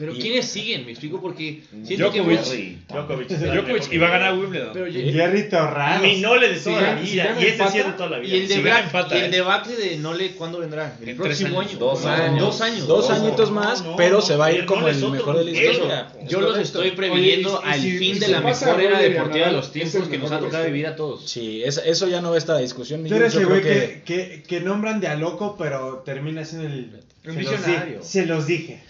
[0.00, 0.86] Pero Y- ¿quiénes siguen?
[0.86, 3.28] Me explico porque siento que Djokovic.
[3.28, 3.92] Djokovic.
[3.92, 4.70] Iba a ganar Wimbledon.
[4.72, 6.02] Pero yo- Jerry Torrado.
[6.02, 7.36] Mi Nole de toda la vida.
[7.38, 8.34] y ese sí es de toda la vida.
[8.34, 9.28] y el, Si debate, gana, empata, y el ¿eh?
[9.36, 10.96] debate de Nole, ¿cuándo vendrá?
[11.02, 11.78] El En próximo tres año.
[11.78, 12.40] Dos No, años.
[12.40, 12.86] Dos años.
[12.86, 14.96] Dos No, añitos no, más, no, pero no, se va a ir no, como el
[14.96, 16.08] otro mejor de la historia.
[16.26, 18.80] Yo Es los estoy previendo Oye, y- y al si- fin y de la mejor
[18.80, 20.66] era y deportiva de los tiempos que nos ha tocado historia.
[20.66, 21.28] vivir a todos.
[21.30, 23.04] Sí, es- eso ya no va a estar discusión.
[23.04, 26.02] Tú eres Yo el creo güey que- que, que, que nombran de a loco, pero
[26.06, 27.00] termina siendo el.
[27.22, 27.98] Un se los visionario.
[27.98, 28.80] di- Se los dije.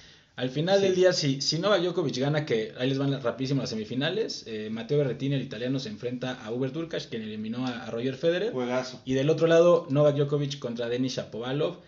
[0.41, 3.69] Al final del día, si, si Novak Djokovic gana, que ahí les van rapidísimo las
[3.69, 7.91] semifinales, eh, Matteo Berrettini, el italiano, se enfrenta a Hubert Urkacz, quien eliminó a, a
[7.91, 8.51] Roger Federer.
[8.51, 9.03] Juegazo.
[9.05, 11.81] Y del otro lado, Novak Djokovic contra Denis Shapovalov.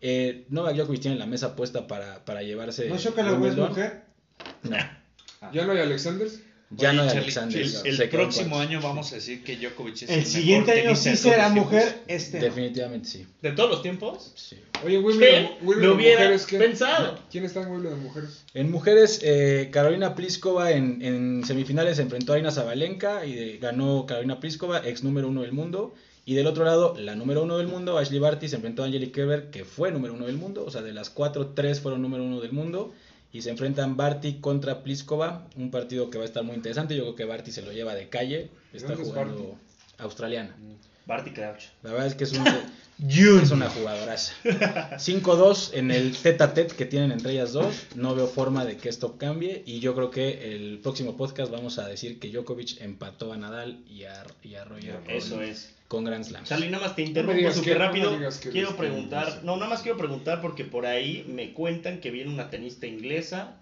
[0.00, 2.88] Eh, Novak Djokovic tiene la mesa puesta para, para llevarse.
[2.88, 4.02] ¿No choca la mujer?
[4.64, 4.76] No,
[5.52, 6.40] ¿Ya no hay Alexanders?
[6.70, 7.66] ya Oye, no hay Charlie, Alexander.
[7.84, 11.16] El, próximo año vamos a decir que Djokovic es El el siguiente mejor año sí
[11.16, 12.02] será mujer.
[12.08, 12.40] Este.
[12.40, 13.26] Definitivamente sí.
[13.40, 14.32] ¿De todos los tiempos?
[14.34, 14.56] sí.
[14.84, 15.56] Oye, Wimbledon, ¿Qué?
[15.64, 16.58] Wimbledon Lo hubiera mujeres, ¿qué?
[16.58, 17.18] pensado.
[17.30, 18.44] ¿Quién está en Wimbledon mujeres?
[18.54, 23.58] En mujeres, eh, Carolina Pliskova en, en semifinales se enfrentó a Arina Zabalenka y de-
[23.58, 25.94] ganó Carolina Pliskova, ex número uno del mundo.
[26.26, 29.12] Y del otro lado, la número uno del mundo, Ashley Barty, se enfrentó a Angelique
[29.12, 30.64] Kerber, que fue número uno del mundo.
[30.64, 32.92] O sea, de las cuatro, tres fueron número uno del mundo.
[33.32, 36.94] Y se enfrentan Barty contra Pliskova, un partido que va a estar muy interesante.
[36.96, 38.48] Yo creo que Barty se lo lleva de calle.
[38.72, 39.56] Está es jugando
[39.98, 40.54] australiana.
[41.06, 41.64] Barty Crouch.
[41.82, 42.44] La verdad es que es, un,
[43.08, 44.32] es una jugadoraza.
[44.44, 47.86] 5-2 en el tete a tete que tienen entre ellas dos.
[47.94, 49.62] No veo forma de que esto cambie.
[49.66, 53.78] Y yo creo que el próximo podcast vamos a decir que Djokovic empató a Nadal
[53.88, 55.74] y a, y a Roger Eso con, es.
[55.88, 56.44] con Grand Slam.
[56.44, 58.18] Charlie, nada más te interrumpo súper no me rápido.
[58.52, 62.50] quiero preguntar, no, nada más quiero preguntar porque por ahí me cuentan que viene una
[62.50, 63.56] tenista inglesa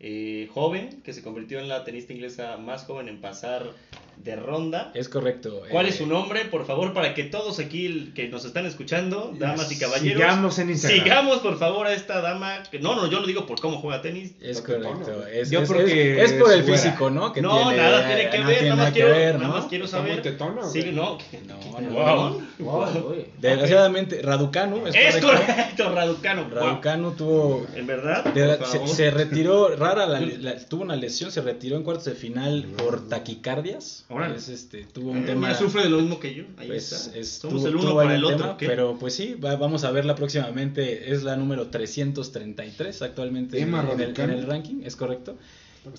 [0.00, 3.70] eh, joven, que se convirtió en la tenista inglesa más joven en pasar
[4.16, 4.90] de ronda.
[4.94, 5.62] Es correcto.
[5.70, 6.44] ¿Cuál eh, es su nombre?
[6.46, 10.70] Por favor, para que todos aquí que nos están escuchando, damas y caballeros, Sigamos en
[10.70, 11.02] Instagram.
[11.02, 12.62] sigamos por favor a esta dama.
[12.70, 14.32] Que, no, no, yo lo digo por cómo juega tenis.
[14.40, 15.00] Es correcto.
[15.18, 15.26] ¿no?
[15.26, 17.32] Es, Yo es- porque es- es por el físico, ¿no?
[17.32, 20.00] Que no, tiene- nada tiene que ver, nada más quiero, ver, nada más quiero ¿Está
[20.00, 20.36] muy saber.
[20.72, 22.42] Sí, no, No, no, Wow.
[22.58, 25.44] Wow, Desgraciadamente, Raducanu es, Es correcto.
[25.46, 26.44] correcto, Raducano.
[26.44, 26.54] wow.
[26.54, 28.24] Raducanu tuvo ¿En verdad?
[28.32, 28.58] de-
[28.88, 33.08] se, retiró rara la- la- tuvo una lesión se retiró en cuartos de final por
[33.08, 34.36] taquicardias Órale.
[34.36, 36.44] Es, este, tuvo un Eh, tema mira, sufre de lo mismo que yo.
[36.58, 37.18] Ahí pues, está.
[37.18, 38.56] es- Somos tuvo- el uno para el otro.
[38.58, 44.00] pero pues sí va- vamos a verla próximamente es la número 333 actualmente en, en
[44.00, 45.36] el, en el ranking es correcto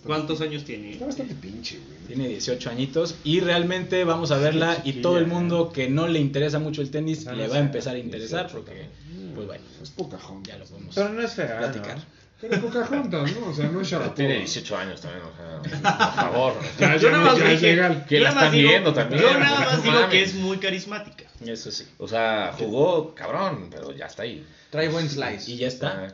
[0.03, 0.93] ¿Cuántos años tiene?
[0.93, 2.07] Está bastante pinche, güey.
[2.07, 6.19] tiene 18 añitos y realmente vamos a verla y todo el mundo que no le
[6.19, 8.87] interesa mucho el tenis le va a empezar a interesar porque
[9.35, 10.53] pues bueno Es Pocahontas.
[10.53, 12.03] ya lo podemos Pero no es fea, platicar ¿no?
[12.41, 13.47] Pero Pocahontas, ¿no?
[13.47, 14.15] O sea, no es Pero Sharapova.
[14.15, 16.53] tiene 18 años también, o sea, por favor.
[16.79, 18.05] Ya, Yo ya, nada más ya es dije- legal.
[18.07, 19.21] Que la están digo- viendo también.
[19.21, 20.09] Yo nada más digo mames.
[20.11, 21.25] que es muy carismática.
[21.45, 24.45] eso sí O sea, jugó cabrón, pero ya está ahí.
[24.69, 25.49] Trae buen slice.
[25.51, 26.13] y ya está Ah,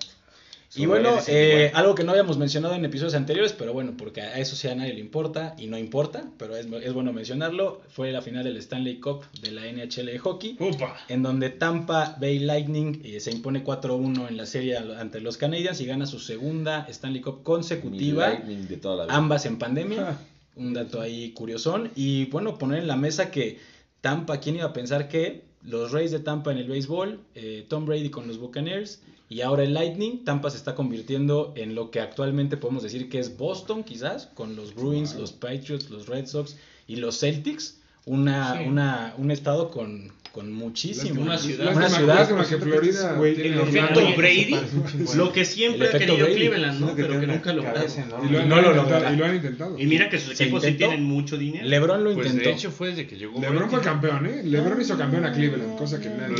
[0.76, 4.38] Y bueno, eh, algo que no habíamos mencionado en episodios anteriores, pero bueno, porque a
[4.38, 8.12] eso sí a nadie le importa y no importa, pero es, es bueno mencionarlo, fue
[8.14, 10.96] la final del Stanley Cup de la NHL de hockey, Upa.
[11.10, 15.82] en donde Tampa Bay Lightning eh, se impone 4-1 en la serie ante los Canadiens
[15.82, 19.16] y gana su segunda Stanley Cup consecutiva, de toda la vida.
[19.16, 20.18] ambas en pandemia,
[20.56, 23.60] un dato ahí curiosón, y bueno, poner en la mesa que
[24.00, 27.86] Tampa, ¿quién iba a pensar que los Rays de Tampa en el béisbol, eh, Tom
[27.86, 29.02] Brady con los Buccaneers
[29.32, 33.18] y ahora el Lightning, Tampa se está convirtiendo en lo que actualmente podemos decir que
[33.18, 38.58] es Boston quizás, con los Bruins, los Patriots, los Red Sox y los Celtics, una,
[38.58, 38.68] Sí.
[38.68, 41.22] una, un estado con, con muchísimo.
[41.22, 41.76] Una ciudad.
[41.76, 42.28] Una ciudad.
[42.48, 44.02] que Florida el efecto.
[44.16, 44.56] Brady,
[44.92, 45.14] chingo.
[45.16, 46.36] Lo que siempre ha querido Brady.
[46.36, 46.94] Cleveland, ¿no?
[46.96, 47.84] Pero que nunca lograron.
[48.32, 49.14] lo, han, No lo intentado, lograron.
[49.14, 49.80] y lo han intentado.
[49.80, 51.66] Y mira que sus equipos sí tienen mucho dinero.
[51.68, 52.50] LeBron lo Pues intentó.
[52.50, 53.40] de hecho fue desde que llegó.
[53.42, 54.42] LeBron fue campeón, ¿eh?
[54.46, 56.36] LeBron hizo campeón a Cleveland, cosa que nadie.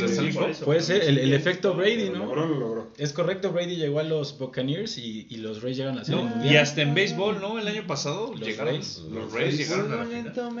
[0.64, 2.20] Puede ser el, el efecto Brady, ¿no?
[2.20, 2.92] LeBron lo logró.
[2.98, 6.22] Es correcto, Brady llegó a los Buccaneers y, y los Rays llegan a la Serie
[6.22, 6.54] No, Mundial.
[6.54, 7.58] y hasta en béisbol, ¿no?
[7.58, 8.74] El año pasado Los llegaron.
[8.74, 9.02] Rays.
[9.12, 9.96] Los Rays llegaron a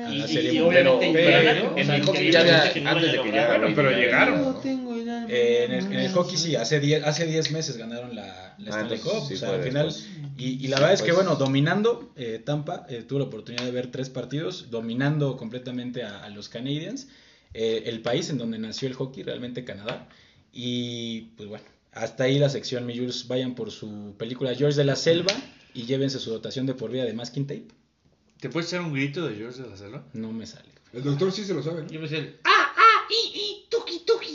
[0.08, 0.86] la serie mundial.
[0.88, 4.56] obviamente Pero- en el hockey ya antes de llegara pero llegaron.
[5.28, 8.74] Eh, en, el, en el hockey sí, hace 10 hace 10 meses ganaron la, la
[8.76, 9.26] Ah, Stanley Cup.
[9.28, 9.94] sí o sea, al final,
[10.36, 11.26] y, y la verdad es que, Después.
[11.26, 16.24] bueno, dominando eh, Tampa, eh, tuve la oportunidad de ver tres partidos, dominando completamente a,
[16.24, 17.08] a los Canadiens,
[17.54, 20.08] eh, el país en donde nació el hockey, realmente Canadá.
[20.52, 24.84] Y pues bueno, hasta ahí la sección, mi Jules, vayan por su película George de
[24.84, 25.32] la Selva
[25.74, 27.68] y llévense su dotación de por vida de Masking Tape.
[28.40, 30.04] ¿Te puedes echar un grito de George de la Selva?
[30.12, 30.68] No me sale.
[30.92, 31.88] El doctor sí se lo sabe, ¿no?
[31.88, 32.34] Yo me sé.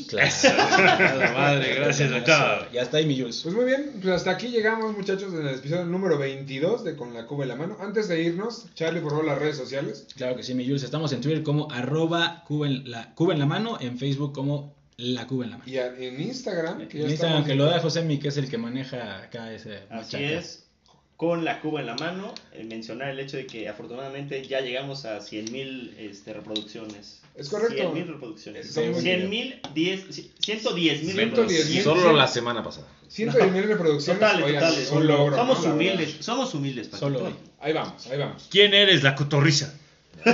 [0.08, 0.30] Claro.
[1.20, 2.70] la madre, gracias, doctor.
[2.72, 3.42] Ya está ahí, mi Jules.
[3.44, 7.14] Pues muy bien, pues hasta aquí llegamos muchachos en el episodio número 22 de Con
[7.14, 7.78] la Cuba en la mano.
[7.80, 10.08] Antes de irnos, Charlie, por favor, las redes sociales.
[10.16, 10.84] Claro que sí, mi Jules.
[10.84, 14.76] Estamos en Twitter como arroba Cuba en la, Cuba en la mano, en Facebook como
[14.98, 15.70] la Cuba en la mano.
[15.70, 18.50] Y en Instagram, que ya En Instagram, que lo da José Mi, que es el
[18.50, 20.40] que maneja acá ese Así machaca.
[20.40, 20.67] es.
[21.18, 25.04] Con la cuba en la mano, eh, mencionar el hecho de que afortunadamente ya llegamos
[25.06, 27.22] a 100.000 este, reproducciones.
[27.36, 27.92] Es correcto.
[27.94, 28.68] 100.000 reproducciones.
[28.68, 31.16] Está muy 100.000, 10, 110.000 110,000.
[31.16, 31.84] reproducciones.
[31.84, 32.88] Solo la semana pasada.
[33.10, 34.20] 110 mil reproducciones.
[34.20, 34.92] Totales, oigan, totales.
[34.92, 36.90] un logro, somos humildes, somos humildes.
[36.90, 37.36] Solo hoy.
[37.60, 38.48] Ahí vamos, ahí vamos.
[38.52, 39.74] ¿Quién eres la cotorriza?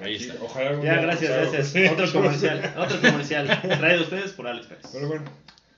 [0.00, 0.34] Ahí está.
[0.42, 1.92] Ojalá algún Ya, día gracias, gracias.
[1.92, 3.60] Otro comercial, otro comercial.
[3.62, 4.86] Traído a ustedes por Alex Pérez.
[4.92, 5.24] Pero bueno,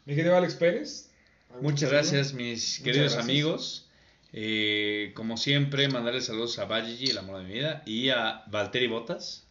[0.04, 1.08] mi querido Alex Pérez.
[1.50, 3.24] ¿algún Muchas gracias, mis Muchas queridos gracias.
[3.24, 3.88] amigos.
[4.36, 8.88] Eh, como siempre, mandarles saludos a Valle, el amor de mi vida, y a Valtteri
[8.88, 9.46] Botas.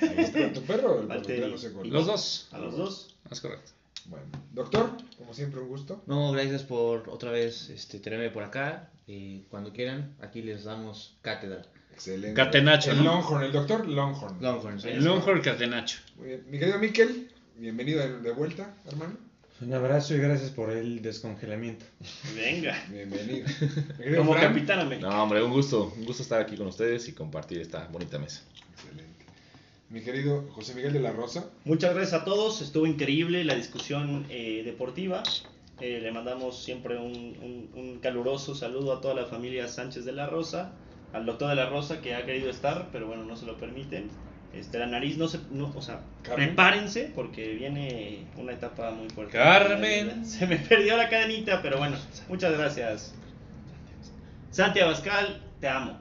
[0.00, 1.50] Ahí está tu perro, el Valtteri.
[1.50, 1.90] no sé cuál.
[1.90, 2.48] Los dos.
[2.52, 3.14] A los dos.
[3.30, 3.72] Es correcto.
[4.06, 6.02] Bueno, doctor, como siempre, un gusto.
[6.06, 8.90] No, gracias por otra vez este, tenerme por acá.
[9.06, 11.62] Y cuando quieran, aquí les damos cátedra.
[11.92, 12.34] Excelente.
[12.34, 13.04] Catenacho, El ¿no?
[13.04, 14.38] Longhorn, el doctor Longhorn.
[14.40, 14.90] Longhorn, ¿sí?
[14.94, 15.98] Longhorn Catenacho.
[16.16, 16.44] Muy bien.
[16.48, 19.16] Mi querido Miquel, bienvenido de vuelta, hermano.
[19.60, 21.84] Un abrazo y gracias por el descongelamiento.
[22.34, 22.76] Venga.
[22.90, 23.46] Bienvenido.
[24.16, 24.34] Como.
[24.34, 25.08] Capitán América.
[25.08, 25.92] No, hombre, un gusto.
[25.96, 28.42] Un gusto estar aquí con ustedes y compartir esta bonita mesa.
[28.72, 29.24] Excelente.
[29.90, 31.48] Mi querido José Miguel de la Rosa.
[31.64, 35.22] Muchas gracias a todos, estuvo increíble la discusión eh, deportiva.
[35.80, 40.12] Eh, le mandamos siempre un, un- un caluroso saludo a toda la familia Sánchez de
[40.12, 40.72] la Rosa,
[41.12, 44.08] al doctor de la Rosa que ha querido estar, pero bueno, no se lo permiten.
[44.56, 46.48] Este, la nariz no se, no, o sea, Carmen.
[46.48, 49.32] prepárense porque viene una etapa muy fuerte.
[49.32, 50.24] Carmen.
[50.26, 51.96] Se me perdió la cadenita, pero bueno,
[52.28, 53.14] muchas gracias.
[54.50, 55.98] Santi Abascal, te amo.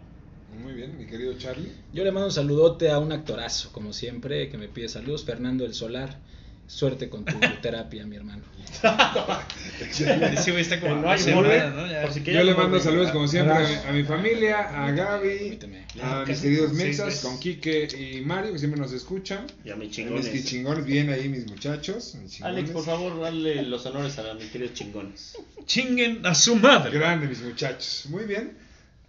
[0.61, 1.71] Muy bien, mi querido Charlie.
[1.93, 5.65] Yo le mando un saludote a un actorazo, como siempre, que me pide saludos, Fernando
[5.65, 6.19] el Solar.
[6.73, 8.41] Suerte con tu terapia, mi hermano.
[9.79, 11.87] Ese güey está como No hay mole, ¿no?
[11.87, 12.01] Ya.
[12.01, 15.59] por si Yo le mando saludos como siempre a mi, a mi familia, a Gaby,
[16.01, 17.21] a mis casi queridos mexas, meses.
[17.21, 19.45] con Quique y Mario, que siempre nos escuchan.
[19.63, 20.45] Y a mis Mis chingones.
[20.45, 22.15] chingones, bien ahí mis muchachos.
[22.15, 22.57] mis chingones.
[22.57, 25.37] Alex, por favor, dale los honores a mis queridos chingones.
[25.65, 26.97] Chinguen a su madre.
[26.97, 28.05] Grande, mis muchachos.
[28.09, 28.57] Muy bien.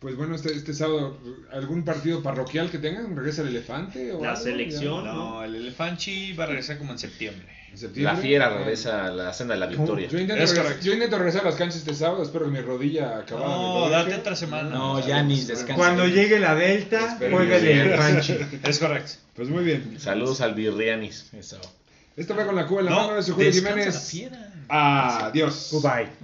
[0.05, 1.17] Pues bueno, este, este sábado,
[1.51, 3.17] ¿algún partido parroquial que tengan?
[3.17, 4.13] ¿Regresa el elefante?
[4.13, 4.43] O La algo?
[4.45, 5.03] selección.
[5.03, 7.49] Ya, No, el Elefanchi va a regresar como en septiembre.
[7.71, 8.13] en septiembre.
[8.13, 10.07] La fiera regresa a la senda de la victoria.
[10.11, 12.23] Yo intento, Es regresar, yo intento regresar a las canchas este sábado.
[12.23, 13.49] Espero que mi rodilla acabada.
[13.49, 14.69] No, date otra semana.
[14.69, 15.75] No, Yanis, descansa.
[15.75, 17.97] Cuando llegue la Delta, juega el sí.
[17.97, 18.59] Panchi.
[18.69, 19.13] Es correcto.
[19.35, 19.99] Pues muy bien.
[19.99, 21.31] Saludos al Virrianis.
[21.33, 21.59] Eso.
[22.15, 23.95] Esto va con la cuba en la No, mano de su Julio Jiménez.
[23.95, 24.51] la fiera.
[24.69, 25.71] Adiós.
[25.73, 26.09] Goodbye.